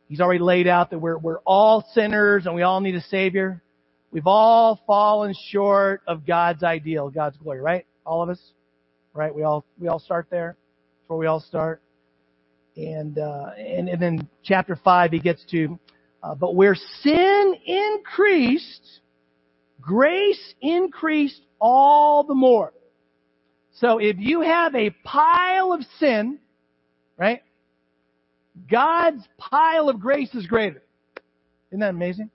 He's 0.10 0.22
already 0.22 0.40
laid 0.44 0.68
out 0.68 0.92
that 0.92 1.00
we're 1.00 1.18
we're 1.18 1.40
all 1.40 1.86
sinners 1.94 2.46
and 2.46 2.56
we 2.56 2.64
all 2.64 2.82
need 2.82 2.96
a 2.96 3.02
savior. 3.04 3.62
We've 4.18 4.26
all 4.26 4.82
fallen 4.88 5.36
short 5.52 6.02
of 6.08 6.26
God's 6.26 6.64
ideal, 6.64 7.12
God's 7.12 7.38
glory, 7.38 7.62
right? 7.62 7.86
All 8.04 8.24
of 8.24 8.30
us, 8.30 8.40
right? 9.14 9.32
We 9.32 9.44
all 9.44 9.64
we 9.78 9.90
all 9.90 10.00
start 10.00 10.26
there. 10.32 10.58
That's 10.58 11.10
where 11.12 11.20
we 11.20 11.28
all 11.28 11.40
start. 11.40 11.84
And 12.76 13.20
uh, 13.20 13.52
and, 13.60 13.88
and 13.88 14.02
then 14.02 14.28
chapter 14.42 14.76
five, 14.76 15.12
he 15.12 15.20
gets 15.20 15.46
to, 15.52 15.78
uh, 16.24 16.34
but 16.34 16.56
where 16.56 16.74
sin 16.74 17.58
increased, 17.64 19.02
grace 19.80 20.56
increased 20.62 21.42
all 21.62 22.24
the 22.24 22.34
more, 22.34 22.74
So 23.80 24.00
if 24.00 24.16
you 24.18 24.42
have 24.42 24.74
a 24.74 24.90
pile 25.04 25.72
of 25.72 25.82
sin, 26.00 26.40
right? 27.18 27.44
God's 28.70 29.24
pile 29.38 29.90
of 29.90 30.00
grace 30.00 30.34
is 30.34 30.48
greater. 30.48 30.82
Isn't 31.70 31.82
that 31.82 31.92
amazing? 31.92 32.32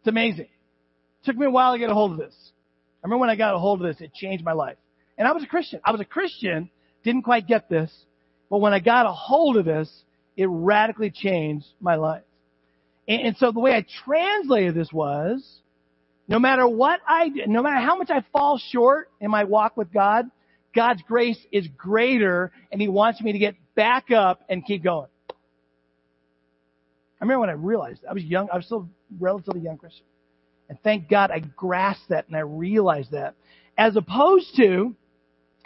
It's 0.00 0.08
amazing. 0.08 0.48
Took 1.28 1.36
me 1.36 1.44
a 1.44 1.50
while 1.50 1.74
to 1.74 1.78
get 1.78 1.90
a 1.90 1.94
hold 1.94 2.12
of 2.12 2.16
this. 2.16 2.34
I 3.04 3.06
remember 3.06 3.20
when 3.20 3.28
I 3.28 3.36
got 3.36 3.54
a 3.54 3.58
hold 3.58 3.82
of 3.82 3.86
this, 3.86 4.00
it 4.00 4.14
changed 4.14 4.42
my 4.42 4.54
life. 4.54 4.78
And 5.18 5.28
I 5.28 5.32
was 5.32 5.42
a 5.42 5.46
Christian. 5.46 5.78
I 5.84 5.92
was 5.92 6.00
a 6.00 6.06
Christian, 6.06 6.70
didn't 7.04 7.20
quite 7.20 7.46
get 7.46 7.68
this, 7.68 7.92
but 8.48 8.62
when 8.62 8.72
I 8.72 8.78
got 8.78 9.04
a 9.04 9.12
hold 9.12 9.58
of 9.58 9.66
this, 9.66 9.90
it 10.38 10.46
radically 10.46 11.10
changed 11.10 11.66
my 11.82 11.96
life. 11.96 12.22
And, 13.06 13.20
and 13.20 13.36
so 13.36 13.52
the 13.52 13.60
way 13.60 13.72
I 13.72 13.84
translated 14.06 14.74
this 14.74 14.90
was, 14.90 15.46
no 16.28 16.38
matter 16.38 16.66
what 16.66 17.00
I 17.06 17.28
no 17.28 17.62
matter 17.62 17.76
how 17.76 17.96
much 17.96 18.08
I 18.08 18.24
fall 18.32 18.58
short 18.72 19.10
in 19.20 19.30
my 19.30 19.44
walk 19.44 19.76
with 19.76 19.92
God, 19.92 20.30
God's 20.74 21.02
grace 21.06 21.38
is 21.52 21.68
greater 21.76 22.52
and 22.72 22.80
He 22.80 22.88
wants 22.88 23.20
me 23.20 23.32
to 23.32 23.38
get 23.38 23.54
back 23.74 24.10
up 24.10 24.40
and 24.48 24.64
keep 24.64 24.82
going. 24.82 25.10
I 25.28 25.34
remember 27.20 27.40
when 27.40 27.50
I 27.50 27.52
realized 27.52 28.06
I 28.08 28.14
was 28.14 28.24
young, 28.24 28.48
I 28.50 28.56
was 28.56 28.64
still 28.64 28.88
relatively 29.20 29.60
young 29.60 29.76
Christian. 29.76 30.06
And 30.68 30.78
thank 30.82 31.08
God 31.08 31.30
I 31.30 31.40
grasped 31.40 32.10
that 32.10 32.26
and 32.28 32.36
I 32.36 32.40
realized 32.40 33.12
that. 33.12 33.34
As 33.76 33.96
opposed 33.96 34.56
to 34.56 34.94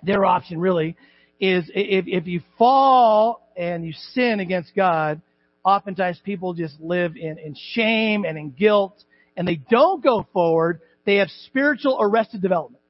their 0.02 0.24
option 0.24 0.58
really 0.58 0.96
is 1.40 1.70
if, 1.74 2.04
if 2.06 2.26
you 2.26 2.40
fall 2.58 3.48
and 3.56 3.84
you 3.84 3.92
sin 4.12 4.40
against 4.40 4.74
God, 4.74 5.20
oftentimes 5.64 6.20
people 6.24 6.54
just 6.54 6.78
live 6.80 7.16
in, 7.16 7.38
in 7.38 7.54
shame 7.72 8.24
and 8.24 8.38
in 8.38 8.50
guilt 8.50 9.02
and 9.36 9.46
they 9.46 9.56
don't 9.56 10.02
go 10.02 10.26
forward. 10.32 10.80
They 11.04 11.16
have 11.16 11.28
spiritual 11.46 11.98
arrested 12.00 12.42
development. 12.42 12.82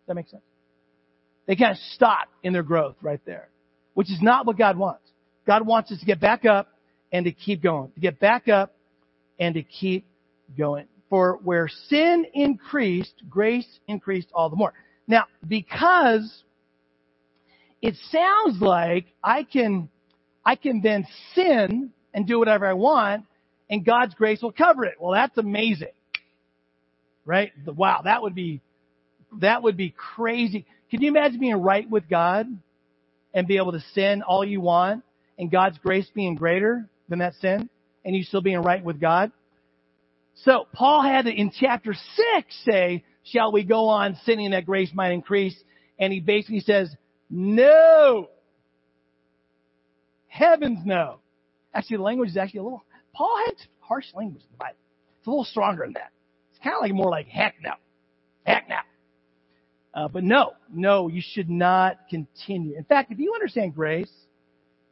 Does 0.00 0.08
that 0.08 0.14
make 0.14 0.28
sense? 0.28 0.42
They 1.46 1.56
kind 1.56 1.72
of 1.72 1.78
stop 1.94 2.28
in 2.42 2.52
their 2.52 2.62
growth 2.62 2.96
right 3.00 3.20
there, 3.24 3.48
which 3.94 4.10
is 4.10 4.18
not 4.20 4.46
what 4.46 4.58
God 4.58 4.76
wants. 4.76 5.02
God 5.46 5.66
wants 5.66 5.92
us 5.92 6.00
to 6.00 6.06
get 6.06 6.20
back 6.20 6.44
up 6.44 6.68
and 7.12 7.24
to 7.24 7.32
keep 7.32 7.62
going, 7.62 7.92
to 7.92 8.00
get 8.00 8.18
back 8.18 8.48
up 8.48 8.74
and 9.38 9.54
to 9.54 9.62
keep 9.62 10.04
going. 10.56 10.86
For 11.08 11.38
where 11.42 11.68
sin 11.88 12.26
increased, 12.34 13.14
grace 13.30 13.66
increased 13.86 14.28
all 14.34 14.50
the 14.50 14.56
more. 14.56 14.72
Now, 15.06 15.26
because 15.46 16.42
it 17.80 17.94
sounds 18.10 18.60
like 18.60 19.06
I 19.22 19.44
can, 19.44 19.88
I 20.44 20.56
can 20.56 20.80
then 20.82 21.06
sin 21.34 21.92
and 22.12 22.26
do 22.26 22.38
whatever 22.38 22.66
I 22.66 22.72
want 22.72 23.24
and 23.68 23.84
God's 23.84 24.14
grace 24.14 24.42
will 24.42 24.52
cover 24.52 24.84
it. 24.84 24.94
Well, 25.00 25.12
that's 25.12 25.36
amazing. 25.38 25.88
Right? 27.24 27.52
Wow, 27.66 28.02
that 28.04 28.22
would 28.22 28.34
be, 28.34 28.60
that 29.40 29.62
would 29.62 29.76
be 29.76 29.90
crazy. 29.90 30.64
Can 30.90 31.02
you 31.02 31.08
imagine 31.08 31.40
being 31.40 31.60
right 31.60 31.88
with 31.88 32.08
God 32.08 32.46
and 33.34 33.46
be 33.46 33.56
able 33.56 33.72
to 33.72 33.80
sin 33.92 34.22
all 34.22 34.44
you 34.44 34.60
want 34.60 35.04
and 35.38 35.50
God's 35.50 35.78
grace 35.78 36.06
being 36.14 36.36
greater 36.36 36.88
than 37.08 37.18
that 37.18 37.34
sin 37.40 37.68
and 38.04 38.16
you 38.16 38.22
still 38.22 38.40
being 38.40 38.62
right 38.62 38.82
with 38.82 39.00
God? 39.00 39.32
So 40.44 40.66
Paul 40.72 41.02
had 41.02 41.24
to, 41.24 41.32
in 41.32 41.50
chapter 41.58 41.94
six, 41.94 42.64
say, 42.64 43.04
shall 43.24 43.52
we 43.52 43.64
go 43.64 43.88
on 43.88 44.16
sinning 44.24 44.50
that 44.50 44.66
grace 44.66 44.90
might 44.94 45.12
increase? 45.12 45.56
And 45.98 46.12
he 46.12 46.20
basically 46.20 46.60
says, 46.60 46.94
no. 47.30 48.28
Heavens 50.28 50.80
no. 50.84 51.20
Actually, 51.74 51.98
the 51.98 52.02
language 52.02 52.30
is 52.30 52.36
actually 52.36 52.60
a 52.60 52.62
little, 52.64 52.84
Paul 53.14 53.38
had 53.46 53.54
harsh 53.80 54.06
language 54.14 54.42
in 54.42 54.48
the 54.52 54.58
Bible. 54.58 54.76
It's 55.18 55.26
a 55.26 55.30
little 55.30 55.44
stronger 55.44 55.84
than 55.84 55.94
that. 55.94 56.10
It's 56.50 56.62
kind 56.62 56.76
of 56.76 56.82
like 56.82 56.92
more 56.92 57.10
like 57.10 57.26
heck 57.26 57.54
no. 57.62 57.72
Heck 58.44 58.68
no. 58.68 58.76
Uh, 59.94 60.08
but 60.08 60.22
no, 60.22 60.52
no, 60.70 61.08
you 61.08 61.22
should 61.24 61.48
not 61.48 61.96
continue. 62.10 62.76
In 62.76 62.84
fact, 62.84 63.10
if 63.10 63.18
you 63.18 63.32
understand 63.34 63.74
grace, 63.74 64.12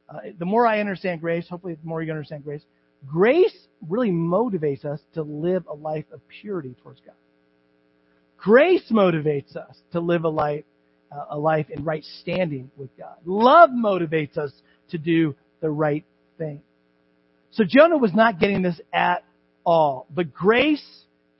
uh, 0.09 0.19
the 0.39 0.47
more 0.47 0.67
I 0.67 0.81
understand 0.81 1.21
grace, 1.21 1.47
hopefully 1.49 1.75
the 1.75 1.87
more 1.87 2.03
you 2.03 2.11
understand 2.11 2.43
grace, 2.43 2.63
grace 3.07 3.57
really 3.89 4.11
motivates 4.11 4.85
us 4.85 5.01
to 5.15 5.23
live 5.23 5.67
a 5.69 5.75
life 5.75 6.07
of 6.13 6.21
purity 6.41 6.75
towards 6.83 7.01
God. 7.01 7.15
Grace 8.37 8.85
motivates 8.91 9.57
us 9.57 9.77
to 9.93 10.01
live 10.01 10.25
a 10.25 10.29
life, 10.29 10.65
uh, 11.11 11.25
a 11.31 11.39
life 11.39 11.71
in 11.71 11.85
right 11.85 12.05
standing 12.21 12.71
with 12.77 12.91
God. 12.99 13.17
Love 13.25 13.71
motivates 13.71 14.37
us 14.37 14.53
to 14.91 14.99
do 14.99 15.35
the 15.61 15.71
right 15.71 16.05
thing. 16.37 16.61
So 17.53 17.65
Jonah 17.67 17.97
was 17.97 18.13
not 18.13 18.39
getting 18.39 18.63
this 18.63 18.81
at 18.93 19.25
all. 19.65 20.07
But 20.11 20.33
grace 20.33 20.85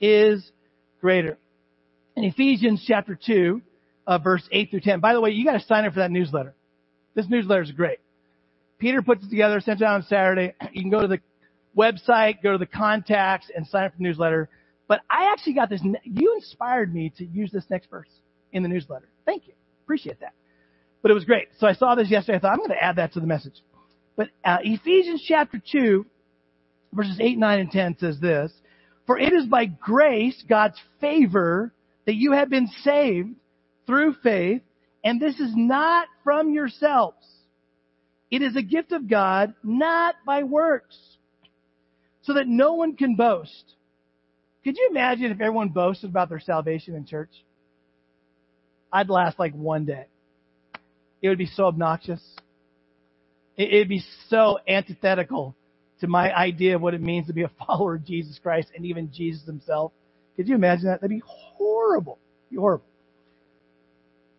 is 0.01 0.51
greater. 1.01 1.39
In 2.17 2.25
Ephesians 2.25 2.83
chapter 2.87 3.19
2, 3.27 3.61
uh, 4.07 4.19
verse 4.19 4.47
8 4.51 4.71
through 4.71 4.81
10. 4.81 5.01
By 5.01 5.13
the 5.13 5.21
way, 5.21 5.31
you 5.31 5.45
gotta 5.45 5.61
sign 5.61 5.85
up 5.85 5.93
for 5.93 6.01
that 6.01 6.11
newsletter. 6.11 6.55
This 7.15 7.29
newsletter 7.29 7.63
is 7.63 7.73
great. 7.73 7.99
Peter 8.79 9.03
puts 9.03 9.25
it 9.25 9.31
together, 9.31 9.61
sent 9.61 9.81
it 9.81 9.85
out 9.85 9.97
on 9.97 10.03
Saturday. 10.05 10.55
You 10.73 10.83
can 10.83 10.91
go 10.91 11.01
to 11.01 11.09
the 11.09 11.21
website, 11.77 12.43
go 12.43 12.53
to 12.53 12.59
the 12.59 12.67
contacts, 12.67 13.51
and 13.55 13.67
sign 13.67 13.85
up 13.85 13.93
for 13.93 13.99
the 13.99 14.05
newsletter. 14.05 14.49
But 14.87 15.01
I 15.11 15.33
actually 15.33 15.55
got 15.55 15.71
this. 15.71 15.81
You 16.05 16.35
inspired 16.37 16.95
me 16.95 17.13
to 17.19 17.25
use 17.25 17.51
this 17.51 17.65
next 17.71 17.91
verse 17.91 18.09
in 18.53 18.63
the 18.63 18.69
newsletter. 18.69 19.09
Thank 19.25 19.47
you. 19.47 19.55
Appreciate 19.85 20.21
that. 20.21 20.35
But 21.03 21.11
it 21.11 21.15
was 21.15 21.25
great. 21.25 21.49
So 21.59 21.67
I 21.67 21.75
saw 21.75 21.95
this 21.95 22.11
yesterday. 22.11 22.39
I 22.39 22.41
thought 22.41 22.53
I'm 22.53 22.59
going 22.59 22.71
to 22.71 22.83
add 22.83 22.97
that 22.97 23.13
to 23.15 23.21
the 23.21 23.27
message. 23.27 23.55
But 24.17 24.29
uh, 24.45 24.59
Ephesians 24.63 25.25
chapter 25.27 25.61
2, 25.73 26.07
verses 26.93 27.19
8, 27.21 27.39
9, 27.39 27.59
and 27.61 27.71
10 27.71 27.97
says 27.99 28.21
this, 28.21 28.53
For 29.07 29.19
it 29.19 29.33
is 29.33 29.47
by 29.47 29.67
grace, 29.67 30.43
God's 30.49 30.81
favor, 31.01 31.73
that 32.07 32.15
you 32.15 32.33
have 32.33 32.49
been 32.49 32.69
saved 32.83 33.35
through 33.87 34.15
faith, 34.23 34.63
and 35.03 35.21
this 35.21 35.39
is 35.41 35.53
not 35.55 36.09
from 36.23 36.53
yourselves. 36.53 37.27
It 38.31 38.43
is 38.43 38.57
a 38.57 38.63
gift 38.63 38.93
of 38.93 39.09
God, 39.09 39.55
not 39.63 40.15
by 40.25 40.45
works, 40.45 40.97
so 42.25 42.35
that 42.35 42.49
no 42.49 42.75
one 42.75 42.97
can 42.97 43.15
boast. 43.15 43.75
Could 44.65 44.77
you 44.77 44.89
imagine 44.91 45.27
if 45.27 45.41
everyone 45.41 45.69
boasted 45.69 46.11
about 46.11 46.31
their 46.31 46.41
salvation 46.41 46.95
in 46.95 47.07
church? 47.07 47.31
I'd 48.93 49.11
last 49.11 49.39
like 49.39 49.55
one 49.55 49.85
day. 49.85 50.07
It 51.21 51.29
would 51.29 51.39
be 51.39 51.47
so 51.47 51.67
obnoxious. 51.67 52.23
It'd 53.57 53.89
be 53.89 54.03
so 54.29 54.59
antithetical 54.67 55.55
to 56.01 56.07
my 56.07 56.35
idea 56.35 56.77
of 56.77 56.83
what 56.83 56.95
it 56.95 57.03
means 57.03 57.27
to 57.27 57.33
be 57.33 57.43
a 57.43 57.51
follower 57.67 57.97
of 57.97 58.05
Jesus 58.05 58.39
Christ 58.43 58.69
and 58.75 58.87
even 58.87 59.13
Jesus 59.13 59.45
himself. 59.45 59.93
Could 60.37 60.49
you 60.49 60.55
imagine 60.55 60.87
that? 60.87 61.01
That'd 61.01 61.11
be 61.11 61.23
horrible. 61.25 62.19
Be 62.51 62.57
horrible. 62.57 62.87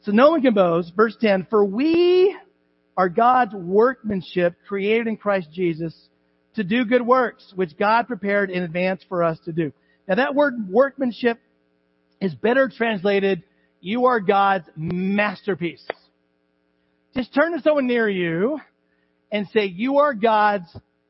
So 0.01 0.11
no 0.11 0.31
one 0.31 0.41
can 0.41 0.53
boast. 0.53 0.93
Verse 0.95 1.15
10, 1.19 1.47
for 1.49 1.63
we 1.63 2.35
are 2.97 3.09
God's 3.09 3.53
workmanship 3.53 4.55
created 4.67 5.07
in 5.07 5.17
Christ 5.17 5.49
Jesus 5.51 5.93
to 6.55 6.63
do 6.63 6.85
good 6.85 7.05
works, 7.05 7.51
which 7.55 7.77
God 7.77 8.07
prepared 8.07 8.49
in 8.49 8.63
advance 8.63 9.03
for 9.07 9.23
us 9.23 9.37
to 9.45 9.51
do. 9.51 9.71
Now 10.07 10.15
that 10.15 10.35
word 10.35 10.69
workmanship 10.69 11.39
is 12.21 12.33
better 12.33 12.69
translated, 12.69 13.43
you 13.81 14.05
are 14.05 14.19
God's 14.19 14.65
masterpiece. 14.75 15.85
Just 17.15 17.33
turn 17.33 17.53
to 17.53 17.61
someone 17.61 17.87
near 17.87 18.09
you 18.09 18.59
and 19.31 19.47
say, 19.49 19.65
you 19.65 19.99
are 19.99 20.13
God's 20.13 20.67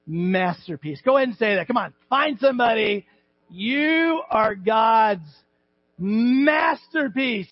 masterpiece. 0.08 1.02
Go 1.04 1.18
ahead 1.18 1.30
and 1.30 1.38
say 1.38 1.56
that. 1.56 1.68
Come 1.68 1.78
on. 1.78 1.94
Find 2.10 2.40
somebody. 2.40 3.06
You 3.50 4.22
are 4.30 4.56
God's 4.56 5.28
masterpiece. 5.98 7.48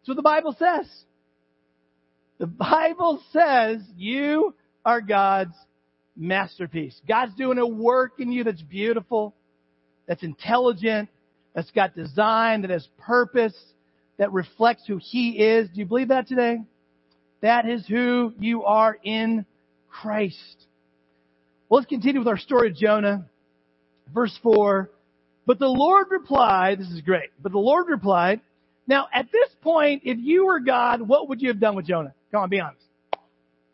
That's 0.00 0.08
what 0.08 0.16
the 0.16 0.22
Bible 0.22 0.56
says. 0.58 0.88
The 2.38 2.46
Bible 2.46 3.22
says 3.32 3.80
you 3.96 4.54
are 4.84 5.00
God's 5.00 5.54
masterpiece. 6.18 7.00
God's 7.06 7.34
doing 7.34 7.58
a 7.58 7.66
work 7.66 8.14
in 8.18 8.32
you 8.32 8.44
that's 8.44 8.62
beautiful, 8.62 9.34
that's 10.06 10.22
intelligent, 10.22 11.08
that's 11.54 11.70
got 11.70 11.94
design, 11.94 12.62
that 12.62 12.70
has 12.70 12.86
purpose, 12.98 13.56
that 14.18 14.32
reflects 14.32 14.82
who 14.86 14.98
He 15.00 15.30
is. 15.38 15.68
Do 15.68 15.80
you 15.80 15.86
believe 15.86 16.08
that 16.08 16.28
today? 16.28 16.58
That 17.40 17.68
is 17.68 17.86
who 17.86 18.32
you 18.38 18.64
are 18.64 18.98
in 19.02 19.46
Christ. 19.88 20.66
Well, 21.68 21.78
let's 21.80 21.88
continue 21.88 22.20
with 22.20 22.28
our 22.28 22.38
story 22.38 22.68
of 22.70 22.76
Jonah. 22.76 23.26
Verse 24.12 24.36
4. 24.42 24.90
But 25.46 25.58
the 25.58 25.68
Lord 25.68 26.08
replied, 26.10 26.78
this 26.78 26.90
is 26.90 27.00
great, 27.00 27.30
but 27.42 27.52
the 27.52 27.58
Lord 27.58 27.86
replied, 27.88 28.40
now 28.86 29.06
at 29.12 29.30
this 29.32 29.48
point, 29.62 30.02
if 30.04 30.18
you 30.20 30.46
were 30.46 30.60
God, 30.60 31.00
what 31.00 31.28
would 31.28 31.40
you 31.40 31.48
have 31.48 31.60
done 31.60 31.74
with 31.74 31.86
Jonah? 31.86 32.12
Come 32.30 32.42
on, 32.42 32.50
be 32.50 32.60
honest. 32.60 32.82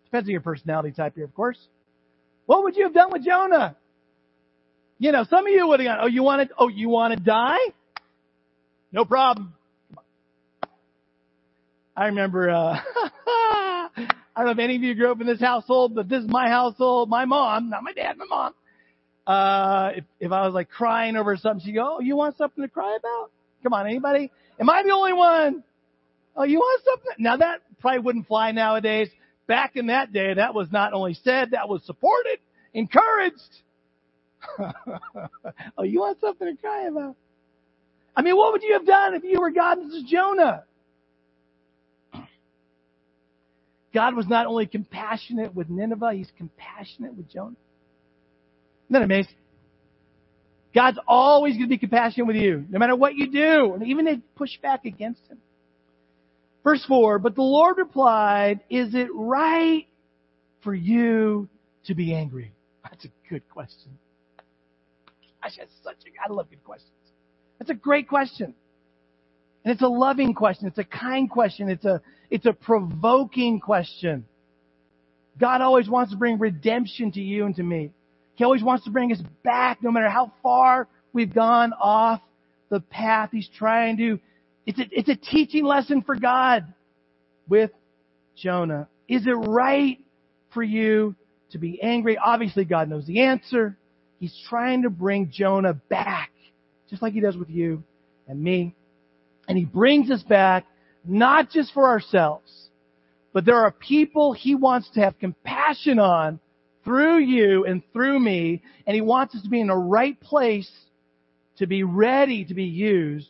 Depends 0.05 0.29
on 0.29 0.33
your 0.33 0.41
personality 0.41 0.93
type 0.93 1.15
here, 1.17 1.25
of 1.25 1.35
course. 1.35 1.59
What 2.47 2.65
would 2.65 2.77
you 2.77 2.85
have 2.85 2.95
done 2.95 3.11
with 3.13 3.25
Jonah? 3.25 3.77
You 4.99 5.13
know, 5.13 5.25
some 5.25 5.47
of 5.47 5.53
you 5.53 5.67
would 5.67 5.81
have 5.81 5.87
gone, 5.87 5.99
oh, 6.03 6.07
you 6.07 6.23
want 6.23 6.49
to, 6.49 6.55
oh, 6.59 6.69
you 6.69 6.89
want 6.89 7.17
to 7.17 7.21
die? 7.21 7.59
No 8.93 9.05
problem. 9.05 9.55
I 11.97 12.07
remember, 12.07 12.51
uh, 12.51 12.79
I 13.27 13.89
don't 14.37 14.47
know 14.47 14.53
if 14.53 14.59
any 14.59 14.77
of 14.77 14.83
you 14.83 14.95
grew 14.95 15.13
up 15.13 15.21
in 15.21 15.27
this 15.27 15.41
household, 15.41 15.95
but 15.95 16.09
this 16.09 16.23
is 16.23 16.29
my 16.29 16.49
household. 16.49 17.09
My 17.09 17.25
mom, 17.25 17.71
not 17.71 17.83
my 17.83 17.93
dad, 17.93 18.17
my 18.19 18.27
mom. 18.27 18.55
Uh, 19.27 19.93
if, 19.97 20.05
if 20.21 20.33
I 20.33 20.45
was 20.45 20.55
like 20.55 20.71
crying 20.71 21.17
over 21.17 21.37
something, 21.37 21.65
she'd 21.65 21.73
go, 21.73 21.97
oh, 21.97 22.01
you 22.01 22.17
want 22.17 22.37
something 22.37 22.63
to 22.63 22.69
cry 22.69 22.97
about? 22.99 23.31
Come 23.63 23.73
on, 23.73 23.87
anybody? 23.87 24.31
Am 24.61 24.69
I 24.69 24.83
the 24.83 24.91
only 24.91 25.13
one? 25.13 25.65
Oh, 26.37 26.45
you 26.45 26.59
want 26.59 26.83
something? 26.85 27.13
Now 27.19 27.37
that 27.37 27.61
probably 27.81 28.01
wouldn't 28.01 28.27
fly 28.27 28.51
nowadays. 28.53 29.09
Back 29.47 29.77
in 29.77 29.89
that 29.89 30.13
day, 30.13 30.35
that 30.35 30.55
was 30.55 30.69
not 30.73 30.93
only 30.93 31.15
said, 31.15 31.51
that 31.51 31.69
was 31.69 31.83
supported, 31.85 32.39
encouraged. 32.73 33.37
oh, 35.79 35.83
you 35.83 36.01
want 36.01 36.21
something 36.21 36.55
to 36.55 36.61
cry 36.61 36.87
about? 36.87 37.17
I 38.17 38.23
mean, 38.23 38.37
what 38.37 38.53
would 38.53 38.63
you 38.63 38.75
have 38.75 38.87
done 38.87 39.15
if 39.15 39.25
you 39.25 39.41
were 39.41 39.51
God 39.51 39.79
and 39.79 39.91
this 39.91 40.03
is 40.03 40.11
Jonah? 40.11 40.65
God 43.93 44.17
was 44.17 44.27
not 44.27 44.47
only 44.47 44.67
compassionate 44.67 45.55
with 45.55 45.69
Nineveh, 45.69 46.13
He's 46.15 46.31
compassionate 46.37 47.15
with 47.15 47.31
Jonah. 47.31 47.57
Isn't 48.87 48.93
that 48.93 49.03
amazing? 49.03 49.35
God's 50.75 50.99
always 51.07 51.53
going 51.53 51.67
to 51.67 51.69
be 51.69 51.79
compassionate 51.79 52.27
with 52.27 52.37
you, 52.37 52.65
no 52.69 52.81
matter 52.81 52.97
what 52.97 53.15
you 53.15 53.31
do, 53.31 53.75
and 53.75 53.87
even 53.87 54.09
if 54.09 54.17
you 54.17 54.23
push 54.35 54.51
back 54.61 54.85
against 54.85 55.21
Him. 55.29 55.39
Verse 56.65 56.85
4, 56.87 57.19
but 57.19 57.35
the 57.35 57.43
Lord 57.43 57.77
replied, 57.77 58.61
Is 58.71 58.95
it 58.95 59.09
right 59.15 59.87
for 60.63 60.75
you 60.75 61.49
to 61.85 61.95
be 61.95 62.15
angry? 62.15 62.53
That's 62.83 63.05
a 63.05 63.09
good 63.29 63.49
question. 63.51 63.99
Gosh, 65.43 65.57
that's 65.59 65.71
such 65.83 65.97
a, 66.07 66.31
I 66.31 66.33
love 66.33 66.49
good 66.49 66.65
questions. 66.65 66.91
That's 67.59 67.71
a 67.71 67.75
great 67.75 68.09
question. 68.09 68.55
And 69.65 69.73
it's 69.73 69.83
a 69.83 69.89
loving 69.89 70.33
question. 70.33 70.69
It's 70.69 70.79
a 70.79 70.85
kind 70.85 71.29
question. 71.29 71.69
It's 71.69 71.85
a, 71.85 72.01
it's 72.31 72.47
a 72.47 72.53
provoking 72.55 73.61
question. 73.61 74.25
God 75.39 75.61
always 75.61 75.89
wants 75.89 76.13
to 76.13 76.19
bring 76.19 76.39
redemption 76.39 77.13
to 77.13 77.21
you 77.21 77.45
and 77.45 77.55
to 77.57 77.63
me. 77.63 77.91
He 78.37 78.45
always 78.45 78.63
wants 78.63 78.85
to 78.85 78.91
bring 78.91 79.13
us 79.13 79.21
back 79.43 79.83
no 79.83 79.91
matter 79.91 80.09
how 80.09 80.33
far 80.43 80.89
we've 81.13 81.33
gone 81.33 81.73
off 81.75 82.21
the 82.71 82.81
path. 82.81 83.31
He's 83.33 83.49
trying 83.59 83.97
to, 83.99 84.19
it's 84.67 84.79
a, 84.79 84.85
it's 84.91 85.09
a 85.09 85.17
teaching 85.17 85.65
lesson 85.65 86.03
for 86.03 86.17
God 86.17 86.73
with 87.49 87.71
Jonah. 88.37 88.89
Is 89.09 89.27
it 89.27 89.33
right 89.33 89.99
for 90.53 90.63
you 90.63 91.15
to 91.51 91.59
be 91.59 91.81
angry? 91.83 92.17
Obviously 92.17 92.65
God 92.65 92.89
knows 92.89 93.07
the 93.07 93.21
answer. 93.21 93.77
He's 94.19 94.35
trying 94.49 94.83
to 94.83 94.91
bring 94.91 95.31
Jonah 95.31 95.75
back, 95.75 96.31
just 96.89 97.03
like 97.03 97.13
he 97.13 97.21
does 97.21 97.37
with 97.37 97.51
you 97.51 97.83
and 98.27 98.43
me. 98.43 98.75
And 99.47 99.59
he 99.59 99.65
brings 99.65 100.11
us 100.11 100.23
back 100.23 100.65
not 101.05 101.51
just 101.51 101.73
for 101.75 101.89
ourselves, 101.89 102.51
but 103.35 103.45
there 103.45 103.59
are 103.59 103.71
people 103.71 104.33
he 104.33 104.55
wants 104.55 104.89
to 104.95 105.01
have 105.01 105.19
compassion 105.19 105.99
on 105.99 106.41
through 106.85 107.19
you 107.19 107.65
and 107.65 107.83
through 107.93 108.19
me, 108.19 108.63
and 108.87 108.95
he 108.95 109.01
wants 109.01 109.35
us 109.35 109.43
to 109.43 109.49
be 109.49 109.61
in 109.61 109.67
the 109.67 109.77
right 109.77 110.19
place 110.21 110.71
to 111.59 111.67
be 111.67 111.83
ready 111.83 112.45
to 112.45 112.55
be 112.55 112.65
used 112.65 113.29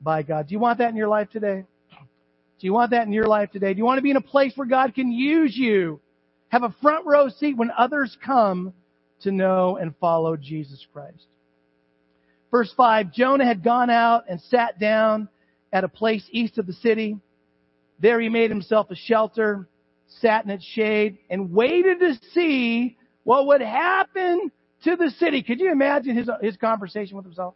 by 0.00 0.22
God. 0.22 0.48
Do 0.48 0.52
you 0.52 0.58
want 0.58 0.78
that 0.78 0.90
in 0.90 0.96
your 0.96 1.08
life 1.08 1.30
today? 1.30 1.64
Do 1.90 2.66
you 2.66 2.72
want 2.72 2.90
that 2.90 3.06
in 3.06 3.12
your 3.12 3.26
life 3.26 3.50
today? 3.50 3.72
Do 3.72 3.78
you 3.78 3.84
want 3.84 3.98
to 3.98 4.02
be 4.02 4.10
in 4.10 4.16
a 4.16 4.22
place 4.22 4.52
where 4.54 4.66
God 4.66 4.94
can 4.94 5.10
use 5.10 5.56
you? 5.56 6.00
Have 6.48 6.62
a 6.62 6.74
front 6.82 7.06
row 7.06 7.28
seat 7.28 7.56
when 7.56 7.70
others 7.76 8.16
come 8.24 8.74
to 9.22 9.30
know 9.30 9.76
and 9.76 9.94
follow 9.96 10.36
Jesus 10.36 10.86
Christ. 10.92 11.26
Verse 12.50 12.72
5, 12.76 13.12
Jonah 13.12 13.46
had 13.46 13.62
gone 13.62 13.90
out 13.90 14.24
and 14.28 14.40
sat 14.40 14.78
down 14.78 15.28
at 15.72 15.84
a 15.84 15.88
place 15.88 16.26
east 16.32 16.58
of 16.58 16.66
the 16.66 16.72
city. 16.72 17.16
There 18.00 18.20
he 18.20 18.28
made 18.28 18.50
himself 18.50 18.90
a 18.90 18.96
shelter, 18.96 19.68
sat 20.20 20.44
in 20.44 20.50
its 20.50 20.64
shade, 20.64 21.18
and 21.28 21.52
waited 21.52 22.00
to 22.00 22.18
see 22.32 22.96
what 23.22 23.46
would 23.46 23.60
happen 23.60 24.50
to 24.84 24.96
the 24.96 25.10
city. 25.10 25.42
Could 25.42 25.60
you 25.60 25.70
imagine 25.70 26.16
his, 26.16 26.28
his 26.42 26.56
conversation 26.56 27.16
with 27.16 27.24
himself? 27.24 27.54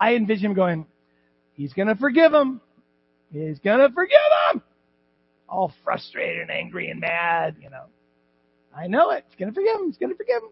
I 0.00 0.14
envision 0.14 0.46
him 0.46 0.54
going, 0.54 0.86
he's 1.54 1.74
gonna 1.74 1.94
forgive 1.94 2.32
him. 2.32 2.60
He's 3.32 3.58
gonna 3.58 3.90
forgive 3.90 4.18
him. 4.52 4.62
All 5.48 5.72
frustrated 5.84 6.42
and 6.42 6.50
angry 6.50 6.90
and 6.90 7.00
mad, 7.00 7.56
you 7.60 7.70
know. 7.70 7.84
I 8.74 8.86
know 8.86 9.10
it. 9.10 9.24
He's 9.28 9.38
gonna 9.38 9.52
forgive 9.52 9.76
him. 9.80 9.86
He's 9.86 9.98
gonna 9.98 10.14
forgive 10.14 10.42
him. 10.42 10.50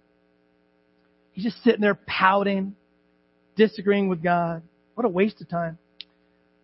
He's 1.33 1.45
just 1.45 1.63
sitting 1.63 1.81
there 1.81 1.95
pouting, 1.95 2.75
disagreeing 3.57 4.09
with 4.09 4.23
God. 4.23 4.63
What 4.95 5.07
a 5.07 5.09
waste 5.09 5.41
of 5.41 5.49
time. 5.49 5.79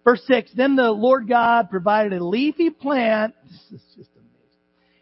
Verse 0.04 0.22
6, 0.26 0.50
then 0.54 0.76
the 0.76 0.90
Lord 0.90 1.28
God 1.28 1.70
provided 1.70 2.12
a 2.12 2.24
leafy 2.24 2.68
plant, 2.68 3.34
this 3.44 3.80
is 3.80 3.86
just 3.96 4.10
amazing, 4.16 4.58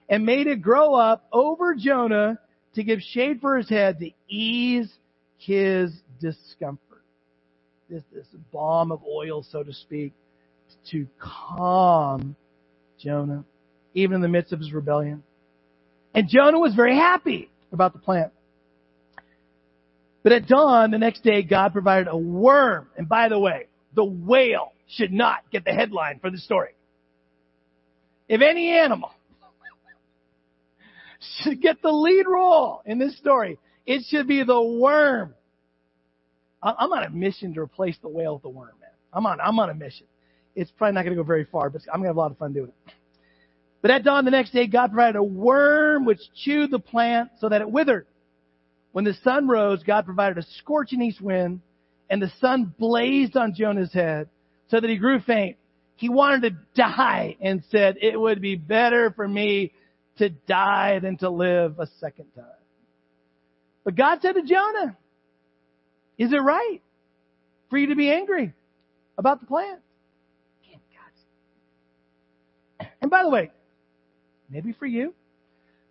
and 0.09 0.25
made 0.25 0.47
it 0.47 0.63
grow 0.63 0.95
up 0.95 1.27
over 1.33 1.75
Jonah 1.75 2.39
to 2.75 2.85
give 2.85 3.01
shade 3.01 3.41
for 3.41 3.57
his 3.57 3.69
head 3.69 3.99
to 3.99 4.11
ease 4.29 4.91
his 5.39 5.93
discomfort. 6.21 6.92
This, 7.93 8.03
this 8.11 8.27
balm 8.51 8.91
of 8.91 9.03
oil, 9.05 9.45
so 9.53 9.63
to 9.63 9.75
speak, 9.75 10.15
to 10.93 11.07
calm 11.21 12.37
Jonah, 12.99 13.45
even 13.93 14.15
in 14.15 14.21
the 14.23 14.29
midst 14.29 14.55
of 14.55 14.61
his 14.61 14.73
rebellion. 14.73 15.23
And 16.15 16.27
Jonah 16.27 16.59
was 16.59 16.75
very 16.75 16.97
happy 16.97 17.51
about 17.71 17.93
the 17.93 17.99
plant. 17.99 18.33
But 20.23 20.33
at 20.33 20.47
dawn 20.47 20.91
the 20.91 20.97
next 20.97 21.23
day, 21.23 21.43
God 21.43 21.75
provided 21.75 22.09
a 22.09 22.17
worm. 22.17 22.89
And 22.97 23.07
by 23.07 23.29
the 23.29 23.39
way, 23.39 23.67
the 23.95 24.05
whale 24.05 24.73
should 24.89 25.13
not 25.13 25.41
get 25.51 25.67
the 25.67 25.73
headline 25.73 26.19
for 26.19 26.31
the 26.31 26.39
story. 26.39 26.71
If 28.27 28.41
any 28.41 28.71
animal 28.71 29.11
should 31.43 31.61
get 31.61 31.83
the 31.83 31.93
lead 31.93 32.25
role 32.27 32.81
in 32.87 32.99
this 32.99 33.19
story, 33.19 33.59
it 33.85 34.05
should 34.09 34.27
be 34.27 34.45
the 34.45 34.63
worm. 34.63 35.35
I'm 36.63 36.93
on 36.93 37.03
a 37.03 37.11
mission 37.11 37.55
to 37.55 37.61
replace 37.61 37.97
the 38.03 38.09
whale 38.09 38.35
with 38.35 38.43
the 38.43 38.49
worm, 38.49 38.71
man. 38.81 38.91
I'm 39.13 39.27
on, 39.27 39.41
I'm 39.41 39.59
on 39.59 39.71
a 39.71 39.75
mission. 39.75 40.07
It's 40.55 40.71
probably 40.71 40.95
not 40.95 41.03
going 41.03 41.17
to 41.17 41.23
go 41.23 41.27
very 41.27 41.45
far, 41.45 41.71
but 41.71 41.83
I'm 41.89 42.01
going 42.01 42.05
to 42.05 42.09
have 42.09 42.17
a 42.17 42.21
lot 42.21 42.31
of 42.31 42.39
fun 42.39 42.53
doing 42.53 42.69
it. 42.69 42.93
But 43.81 43.91
at 43.91 44.05
dawn 44.05 44.25
the 44.25 44.31
next 44.31 44.53
day, 44.53 44.69
God 44.69 44.93
provided 44.93 45.19
a 45.19 45.23
worm 45.23 46.05
which 46.05 46.21
chewed 46.45 46.71
the 46.71 46.79
plant 46.79 47.31
so 47.41 47.49
that 47.49 47.61
it 47.61 47.71
withered. 47.71 48.07
When 48.93 49.05
the 49.05 49.15
sun 49.25 49.49
rose, 49.49 49.83
God 49.83 50.05
provided 50.05 50.39
a 50.39 50.47
scorching 50.59 51.03
east 51.03 51.21
wind, 51.21 51.63
and 52.09 52.23
the 52.23 52.31
sun 52.41 52.73
blazed 52.79 53.37
on 53.37 53.55
Jonah's 53.55 53.93
head 53.93 54.29
so 54.69 54.79
that 54.79 54.89
he 54.89 54.99
grew 54.99 55.21
faint. 55.21 55.57
He 55.97 56.09
wanted 56.09 56.43
to 56.43 56.57
die 56.75 57.37
and 57.41 57.65
said, 57.71 57.97
it 58.01 58.21
would 58.21 58.41
be 58.41 58.55
better 58.55 59.11
for 59.11 59.27
me 59.27 59.73
to 60.19 60.29
die 60.29 60.99
than 60.99 61.17
to 61.19 61.31
live 61.31 61.79
a 61.79 61.87
second 61.99 62.27
time. 62.37 62.45
But 63.85 63.97
God 63.97 64.19
said 64.21 64.35
to 64.35 64.43
Jonah, 64.43 64.97
is 66.19 66.33
it 66.33 66.37
right 66.37 66.81
for 67.71 67.79
you 67.79 67.89
to 67.89 67.97
be 67.97 68.11
angry 68.11 68.53
about 69.19 69.41
the 69.41 69.47
plan? 69.47 69.79
And 73.01 73.11
by 73.11 73.25
the 73.25 73.31
way, 73.31 73.51
maybe 74.49 74.73
for 74.73 74.87
you, 74.87 75.13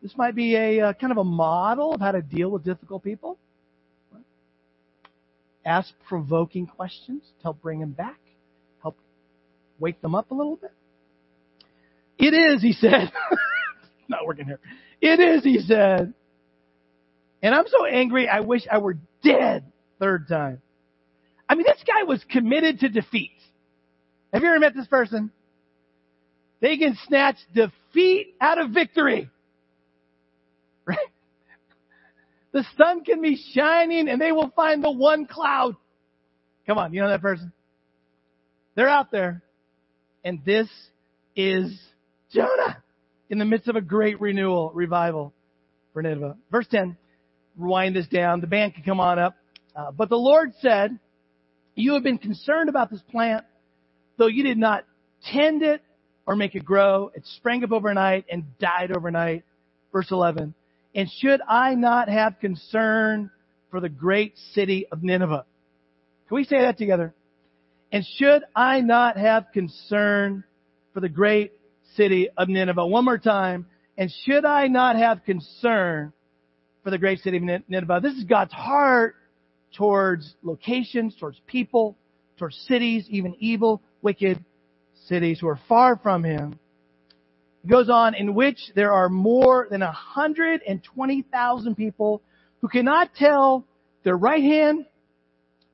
this 0.02 0.14
might 0.18 0.34
be 0.34 0.56
a 0.56 0.82
uh, 0.82 0.94
kind 0.94 1.12
of 1.12 1.18
a 1.18 1.24
model 1.24 1.94
of 1.94 2.00
how 2.00 2.14
to 2.14 2.22
deal 2.22 2.50
with 2.50 2.64
difficult 2.64 3.04
people. 3.04 3.38
Ask 5.64 5.94
provoking 6.08 6.66
questions 6.66 7.22
to 7.22 7.44
help 7.44 7.62
bring 7.62 7.82
them 7.82 7.92
back, 7.92 8.20
help 8.82 8.98
wake 9.78 10.02
them 10.02 10.16
up 10.16 10.32
a 10.32 10.34
little 10.34 10.56
bit. 10.56 10.72
It 12.18 12.34
is, 12.34 12.62
he 12.62 12.74
said. 12.74 13.12
Not 14.08 14.26
working 14.26 14.46
here. 14.46 14.60
It 15.02 15.20
is, 15.20 15.44
he 15.44 15.60
said. 15.60 16.14
And 17.44 17.54
I'm 17.54 17.68
so 17.68 17.86
angry, 17.86 18.28
I 18.28 18.40
wish 18.40 18.64
I 18.72 18.78
were 18.78 18.98
dead. 19.24 19.71
Third 20.02 20.28
time. 20.28 20.62
I 21.48 21.54
mean, 21.54 21.66
this 21.68 21.84
guy 21.86 22.04
was 22.04 22.26
committed 22.28 22.80
to 22.80 22.90
defeat. 22.90 23.38
Have 24.34 24.42
you 24.42 24.50
ever 24.50 24.60
met 24.60 24.74
this 24.76 24.88
person? 24.88 25.32
They 26.60 26.78
can 26.78 26.98
snatch 27.08 27.36
defeat 27.54 28.36
out 28.42 28.60
of 28.60 28.72
victory. 28.72 29.30
Right? 30.84 30.98
The 32.54 32.66
sun 32.76 33.04
can 33.04 33.22
be 33.22 33.40
shining 33.54 34.10
and 34.10 34.20
they 34.20 34.32
will 34.32 34.52
find 34.56 34.84
the 34.84 34.90
one 34.90 35.28
cloud. 35.28 35.76
Come 36.66 36.80
on, 36.80 36.92
you 36.92 37.00
know 37.00 37.10
that 37.10 37.22
person? 37.22 37.54
They're 38.74 38.90
out 38.90 39.12
there. 39.12 39.44
And 40.24 40.44
this 40.44 40.68
is 41.36 41.80
Jonah 42.34 42.82
in 43.30 43.38
the 43.38 43.46
midst 43.46 43.68
of 43.68 43.76
a 43.76 43.82
great 43.82 44.20
renewal, 44.20 44.72
revival 44.74 45.34
for 45.94 46.02
Nineveh. 46.02 46.36
Verse 46.50 46.66
10, 46.72 46.98
rewind 47.56 47.96
this 47.96 48.08
down. 48.08 48.42
The 48.42 48.48
band 48.48 48.74
can 48.74 48.84
come 48.84 49.00
on 49.00 49.20
up. 49.20 49.36
Uh, 49.76 49.92
but 49.92 50.10
the 50.10 50.18
Lord 50.18 50.54
said, 50.62 50.98
you 51.76 51.94
have 51.94 52.04
been 52.04 52.18
concerned 52.18 52.70
about 52.70 52.92
this 52.92 53.02
plant, 53.12 53.46
though 54.18 54.28
you 54.28 54.44
did 54.44 54.58
not 54.58 54.86
tend 55.32 55.64
it 55.64 55.82
or 56.26 56.36
make 56.36 56.56
it 56.56 56.66
grow. 56.66 57.12
It 57.16 57.26
sprang 57.38 57.64
up 57.64 57.72
overnight 57.72 58.26
and 58.30 58.58
died 58.60 58.92
overnight. 58.92 59.44
Verse 59.92 60.12
11. 60.12 60.54
And 60.94 61.10
should 61.20 61.42
I 61.48 61.76
not 61.76 62.10
have 62.10 62.40
concern 62.40 63.32
for 63.70 63.80
the 63.80 63.90
great 63.90 64.38
city 64.54 64.88
of 64.92 65.04
Nineveh? 65.04 65.46
Can 66.28 66.36
we 66.36 66.44
say 66.44 66.62
that 66.62 66.78
together? 66.78 67.14
And 67.92 68.06
should 68.18 68.44
I 68.56 68.82
not 68.82 69.18
have 69.18 69.48
concern 69.54 70.44
for 70.94 71.00
the 71.00 71.10
great 71.10 71.54
city 71.96 72.30
of 72.38 72.48
Nineveh? 72.48 72.86
One 72.86 73.06
more 73.06 73.18
time. 73.18 73.66
And 73.98 74.12
should 74.26 74.46
I 74.46 74.68
not 74.68 74.96
have 74.96 75.24
concern 75.26 76.14
for 76.84 76.90
the 76.90 76.98
great 76.98 77.20
city 77.20 77.38
of 77.38 77.44
Nineveh? 77.68 78.00
This 78.02 78.14
is 78.14 78.24
God's 78.24 78.54
heart 78.54 79.16
towards 79.76 80.36
locations, 80.44 81.16
towards 81.16 81.40
people, 81.48 81.98
towards 82.38 82.56
cities, 82.68 83.06
even 83.10 83.36
evil 83.40 83.82
wicked 84.02 84.44
cities 85.08 85.40
who 85.40 85.48
are 85.48 85.60
far 85.68 85.98
from 85.98 86.24
him. 86.24 86.60
It 87.64 87.70
goes 87.70 87.90
on, 87.90 88.16
in 88.16 88.34
which 88.34 88.60
there 88.76 88.92
are 88.92 89.10
more 89.10 89.68
than 89.70 89.82
120,000 89.82 91.76
people 91.76 92.22
who 92.62 92.68
cannot 92.68 93.14
tell 93.16 93.66
their 94.04 94.18
right 94.18 94.44
hand 94.44 94.86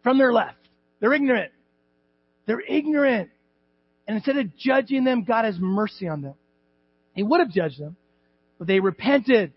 from 0.04 0.18
their 0.18 0.34
left. 0.34 0.58
They're 1.00 1.14
ignorant. 1.14 1.52
They're 2.46 2.62
ignorant. 2.62 3.30
And 4.08 4.18
instead 4.18 4.38
of 4.38 4.56
judging 4.58 5.04
them, 5.04 5.24
God 5.24 5.46
has 5.46 5.58
mercy 5.60 6.08
on 6.08 6.22
them. 6.22 6.36
He 7.14 7.24
would 7.24 7.40
have 7.40 7.52
judged 7.52 7.80
them, 7.80 7.96
but 8.58 8.68
they 8.68 8.80
repented 8.80 9.54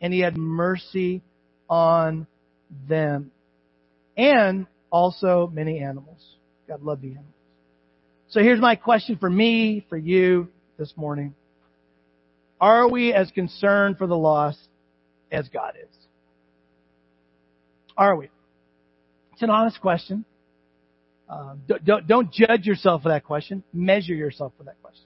and 0.00 0.12
he 0.12 0.20
had 0.20 0.36
mercy 0.36 1.22
on 1.68 2.26
them. 2.88 3.30
And 4.16 4.66
also 4.90 5.50
many 5.52 5.80
animals. 5.80 6.20
God 6.68 6.82
loved 6.82 7.02
the 7.02 7.08
animals. 7.08 7.34
So 8.28 8.40
here's 8.40 8.60
my 8.60 8.76
question 8.76 9.16
for 9.18 9.28
me, 9.28 9.84
for 9.88 9.96
you 9.96 10.48
this 10.78 10.92
morning. 10.96 11.34
Are 12.60 12.88
we 12.88 13.12
as 13.12 13.30
concerned 13.30 13.98
for 13.98 14.06
the 14.06 14.16
lost 14.16 14.58
as 15.30 15.48
God 15.48 15.74
is? 15.82 15.96
Are 17.96 18.16
we? 18.16 18.30
It's 19.32 19.42
an 19.42 19.50
honest 19.50 19.80
question. 19.80 20.24
Uh, 21.28 21.54
don't, 21.84 22.06
don't 22.06 22.32
judge 22.32 22.66
yourself 22.66 23.02
for 23.02 23.08
that 23.08 23.24
question. 23.24 23.64
Measure 23.72 24.14
yourself 24.14 24.52
for 24.56 24.64
that 24.64 24.80
question. 24.82 25.04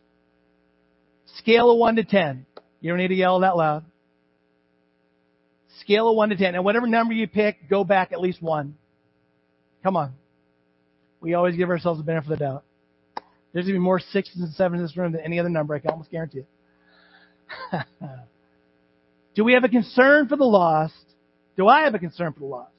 Scale 1.38 1.70
of 1.70 1.78
1 1.78 1.96
to 1.96 2.04
10. 2.04 2.46
You 2.80 2.90
don't 2.90 2.98
need 2.98 3.08
to 3.08 3.14
yell 3.14 3.40
that 3.40 3.56
loud. 3.56 3.84
Scale 5.80 6.08
of 6.08 6.16
1 6.16 6.30
to 6.30 6.36
10. 6.36 6.54
And 6.54 6.64
whatever 6.64 6.86
number 6.86 7.14
you 7.14 7.26
pick, 7.26 7.68
go 7.68 7.84
back 7.84 8.12
at 8.12 8.20
least 8.20 8.42
one. 8.42 8.76
Come 9.86 9.96
on. 9.96 10.14
We 11.20 11.34
always 11.34 11.54
give 11.54 11.70
ourselves 11.70 12.00
the 12.00 12.04
benefit 12.04 12.32
of 12.32 12.38
the 12.40 12.44
doubt. 12.44 12.64
There's 13.52 13.66
going 13.66 13.74
to 13.74 13.78
be 13.78 13.84
more 13.84 14.00
sixes 14.00 14.40
and 14.40 14.52
sevens 14.54 14.80
in 14.80 14.84
this 14.84 14.96
room 14.96 15.12
than 15.12 15.20
any 15.20 15.38
other 15.38 15.48
number. 15.48 15.76
I 15.76 15.78
can 15.78 15.90
almost 15.90 16.10
guarantee 16.10 16.40
it. 17.72 17.86
Do 19.36 19.44
we 19.44 19.52
have 19.52 19.62
a 19.62 19.68
concern 19.68 20.26
for 20.26 20.34
the 20.34 20.42
lost? 20.42 20.92
Do 21.56 21.68
I 21.68 21.82
have 21.82 21.94
a 21.94 22.00
concern 22.00 22.32
for 22.32 22.40
the 22.40 22.46
lost? 22.46 22.72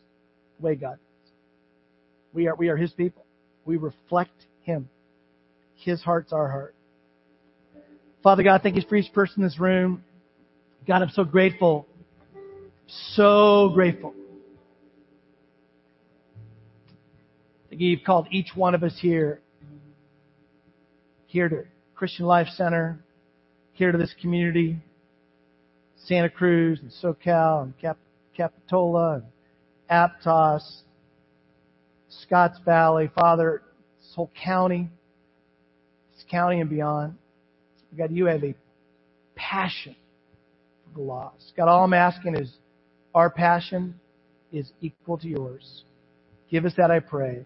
The 0.60 0.66
way 0.66 0.76
God 0.76 0.98
does. 0.98 1.32
We 2.34 2.50
are, 2.50 2.56
we 2.56 2.68
are 2.68 2.76
His 2.76 2.92
people. 2.92 3.26
We 3.64 3.78
reflect 3.78 4.46
Him. 4.64 4.90
His 5.78 6.02
heart's 6.02 6.34
our 6.34 6.50
heart. 6.50 6.76
Father 8.22 8.44
God, 8.44 8.64
thank 8.64 8.76
you 8.76 8.82
for 8.82 8.98
each 8.98 9.14
person 9.14 9.44
in 9.44 9.48
this 9.48 9.62
room. 9.62 10.04
God, 10.86 11.04
I'm 11.04 11.12
so 11.12 11.24
grateful. 11.24 11.88
So 13.16 13.70
grateful. 13.74 14.14
You've 17.78 18.04
called 18.04 18.28
each 18.32 18.56
one 18.56 18.74
of 18.74 18.82
us 18.82 18.98
here 19.00 19.40
here 21.28 21.48
to 21.48 21.64
Christian 21.94 22.26
Life 22.26 22.48
Center, 22.56 23.00
here 23.74 23.92
to 23.92 23.98
this 24.00 24.16
community, 24.20 24.80
Santa 26.06 26.30
Cruz 26.30 26.80
and 26.82 26.90
Soquel 26.90 27.64
and 27.64 27.78
Cap- 27.78 28.00
Capitola 28.36 29.22
and 29.22 29.24
Aptos, 29.92 30.82
Scotts 32.10 32.58
Valley, 32.66 33.12
Father, 33.14 33.62
this 34.00 34.12
whole 34.16 34.32
county, 34.44 34.90
this 36.16 36.26
county 36.32 36.62
and 36.62 36.72
beyond. 36.72 37.16
God, 37.96 38.12
you 38.12 38.26
have 38.26 38.44
a 38.44 38.56
passion 39.36 39.96
for 40.86 41.00
the 41.00 41.06
lost. 41.06 41.54
God, 41.56 41.68
all 41.68 41.84
I'm 41.84 41.94
asking 41.94 42.38
is 42.38 42.52
our 43.14 43.30
passion 43.30 44.00
is 44.52 44.72
equal 44.82 45.20
to 45.20 45.28
yours. 45.28 45.84
Give 46.50 46.66
us 46.66 46.74
that, 46.78 46.90
I 46.90 47.02
pray. 47.02 47.46